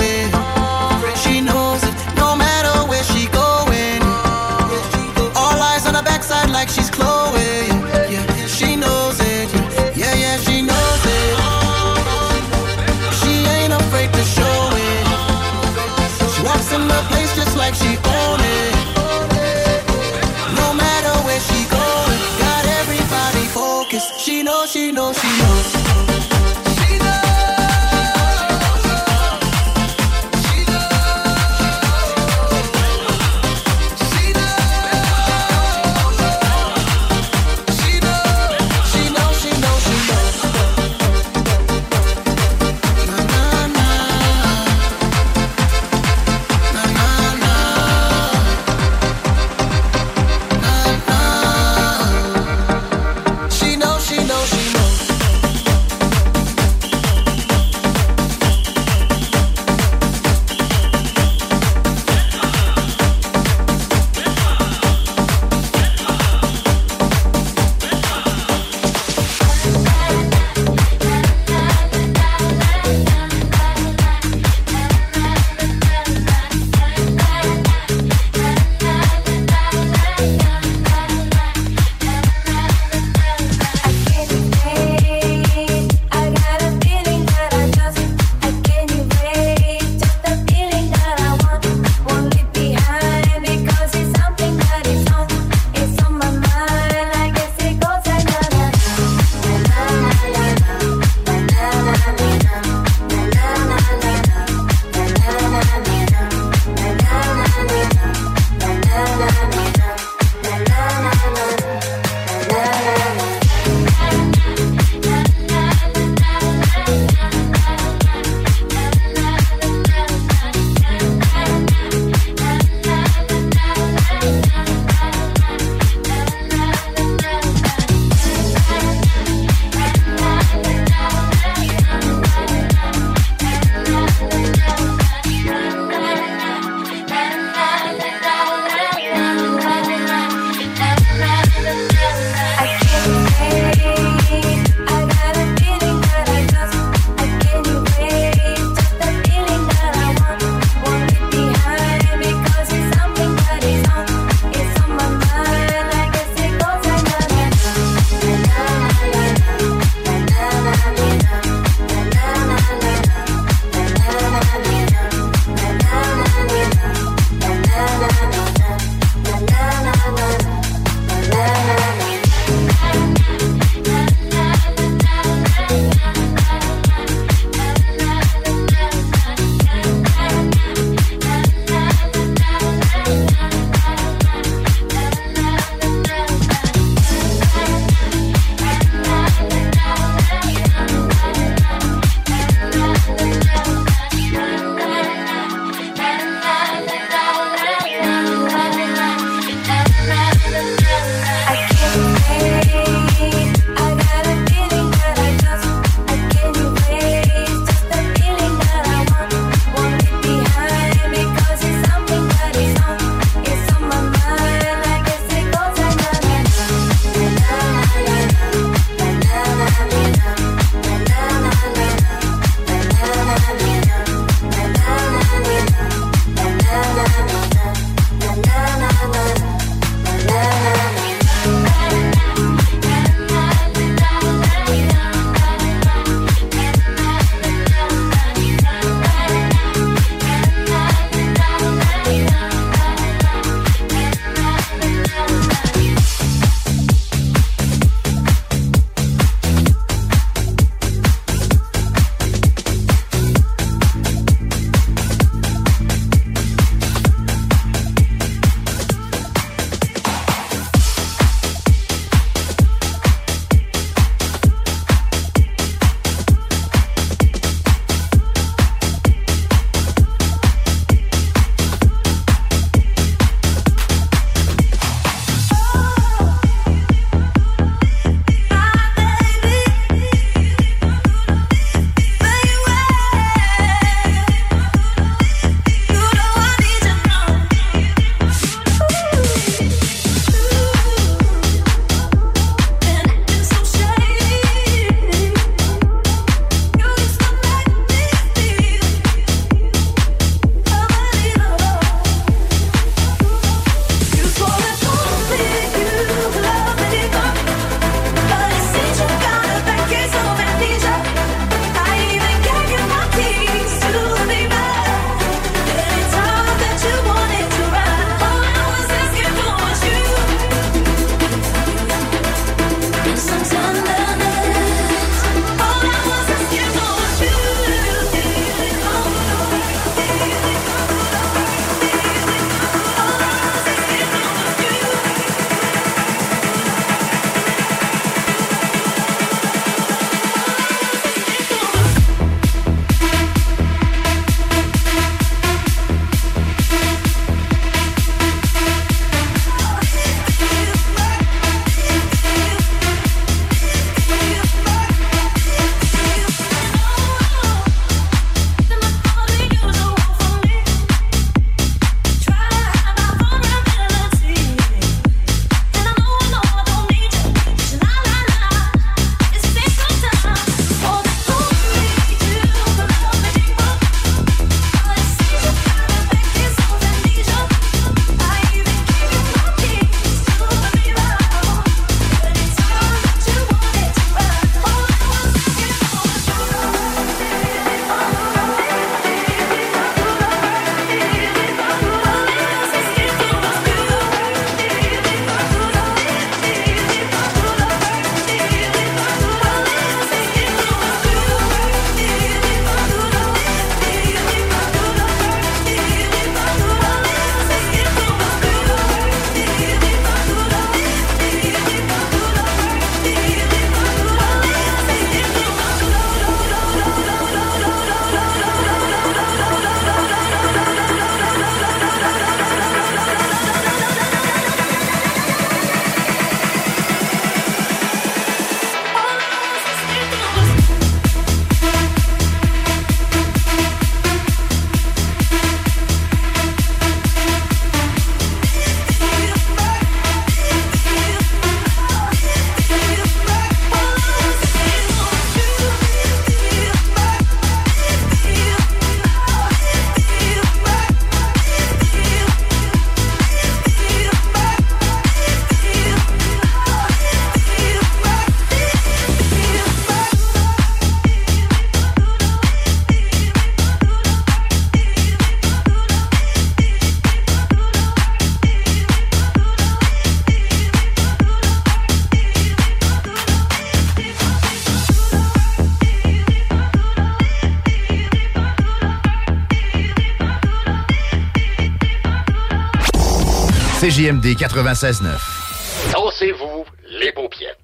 CJMD 483.98 484.38
96.9. 484.38 485.92
Dansez-vous 485.92 486.66
les 487.00 487.12
paupiètes. 487.14 487.58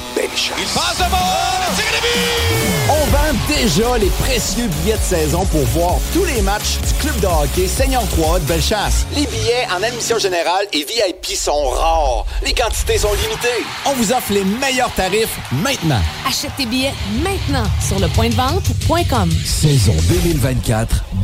chasse. 0.29 0.55
Belle 0.55 0.67
chasse. 0.67 0.73
passe 0.73 0.99
le 0.99 1.09
ball! 1.09 1.75
Tiré 1.75 1.89
de 1.91 2.01
but! 2.01 2.11
On 2.11 2.47
vend 2.47 2.50
déjà 3.47 3.97
les 3.97 4.09
précieux 4.09 4.67
billets 4.67 4.97
de 4.97 5.01
saison 5.01 5.45
pour 5.45 5.61
voir 5.67 5.95
tous 6.13 6.25
les 6.25 6.41
matchs 6.41 6.79
du 6.87 6.93
club 6.95 7.19
de 7.19 7.27
hockey 7.27 7.67
Seigneur 7.67 8.07
3 8.09 8.39
de 8.39 8.45
Bellechasse. 8.45 9.05
Les 9.15 9.25
billets 9.27 9.67
en 9.75 9.81
admission 9.83 10.17
générale 10.17 10.65
et 10.73 10.85
VIP 10.85 11.35
sont 11.35 11.69
rares. 11.69 12.25
Les 12.43 12.53
quantités 12.53 12.97
sont 12.97 13.13
limitées. 13.13 13.65
On 13.85 13.93
vous 13.93 14.11
offre 14.11 14.33
les 14.33 14.43
meilleurs 14.43 14.93
tarifs 14.93 15.39
maintenant. 15.51 16.01
Achète 16.27 16.51
tes 16.57 16.65
billets 16.65 16.93
maintenant 17.23 17.65
sur 17.85 17.99
le 17.99 18.07
point 18.09 18.29
de 18.29 18.35
vente.com. 18.35 19.29
Saison 19.45 19.95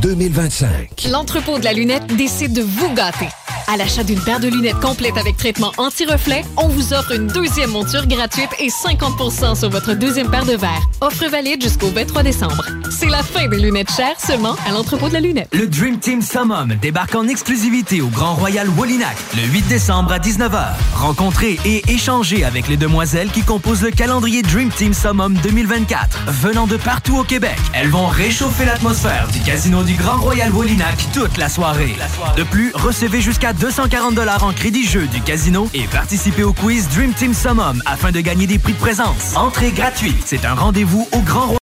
2024-2025. 0.02 1.10
L'entrepôt 1.10 1.58
de 1.58 1.64
la 1.64 1.72
lunette 1.72 2.06
décide 2.16 2.52
de 2.52 2.62
vous 2.62 2.92
gâter. 2.94 3.28
À 3.70 3.76
l'achat 3.76 4.02
d'une 4.02 4.20
paire 4.20 4.40
de 4.40 4.48
lunettes 4.48 4.80
complète 4.80 5.18
avec 5.18 5.36
traitement 5.36 5.72
anti-reflet, 5.76 6.42
on 6.56 6.68
vous 6.68 6.94
offre 6.94 7.12
une 7.12 7.26
deuxième 7.26 7.68
monture 7.68 8.06
gratuite 8.06 8.48
et 8.58 8.68
50% 8.68 9.58
sur 9.58 9.68
votre 9.68 9.92
deuxième 9.92 10.30
paire 10.30 10.46
de 10.46 10.56
verres. 10.56 10.88
Offre 11.02 11.26
valide 11.28 11.62
jusqu'au 11.62 11.90
23 12.08 12.22
décembre. 12.22 12.64
C'est 12.90 13.06
la 13.06 13.22
fin 13.22 13.48
des 13.48 13.58
lunettes 13.58 13.92
chères 13.94 14.18
seulement 14.18 14.56
à 14.66 14.72
l'entrepôt 14.72 15.08
de 15.08 15.12
la 15.12 15.20
lunette. 15.20 15.48
Le 15.52 15.66
Dream 15.66 15.98
Team 15.98 16.22
Summum 16.22 16.74
débarque 16.80 17.14
en 17.14 17.28
exclusivité 17.28 18.00
au 18.00 18.08
Grand 18.08 18.34
Royal 18.34 18.68
Wallinac 18.70 19.16
le 19.36 19.42
8 19.42 19.68
décembre 19.68 20.12
à 20.12 20.18
19h. 20.18 20.68
Rencontrez 20.94 21.58
et 21.64 21.82
échangez 21.90 22.44
avec 22.44 22.66
les 22.68 22.76
demoiselles 22.76 23.30
qui 23.30 23.42
composent 23.42 23.82
le 23.82 23.90
calendrier 23.90 24.42
Dream 24.42 24.70
Team 24.70 24.94
Summum 24.94 25.34
2024. 25.34 26.18
Venant 26.28 26.66
de 26.66 26.76
partout 26.76 27.18
au 27.18 27.24
Québec, 27.24 27.56
elles 27.74 27.88
vont 27.88 28.06
réchauffer 28.06 28.64
l'atmosphère 28.64 29.28
du 29.32 29.40
casino 29.40 29.82
du 29.82 29.94
Grand 29.94 30.18
Royal 30.18 30.50
Wallinac 30.52 30.96
toute 31.12 31.36
la 31.36 31.48
soirée. 31.48 31.94
De 32.36 32.42
plus, 32.44 32.72
recevez 32.74 33.20
jusqu'à 33.20 33.52
240 33.52 34.18
en 34.40 34.52
crédit 34.52 34.86
jeu 34.86 35.06
du 35.06 35.20
casino 35.20 35.68
et 35.74 35.84
participez 35.84 36.42
au 36.42 36.52
quiz 36.52 36.88
Dream 36.88 37.12
Team 37.12 37.34
Summum 37.34 37.82
afin 37.84 38.12
de 38.12 38.20
gagner 38.20 38.46
des 38.46 38.58
prix 38.58 38.72
de 38.72 38.78
présence. 38.78 39.36
Entrée 39.36 39.72
gratuite. 39.72 40.16
C'est 40.24 40.46
un 40.46 40.54
rendez-vous 40.54 41.06
au 41.12 41.18
Grand 41.20 41.40
Royal 41.40 41.57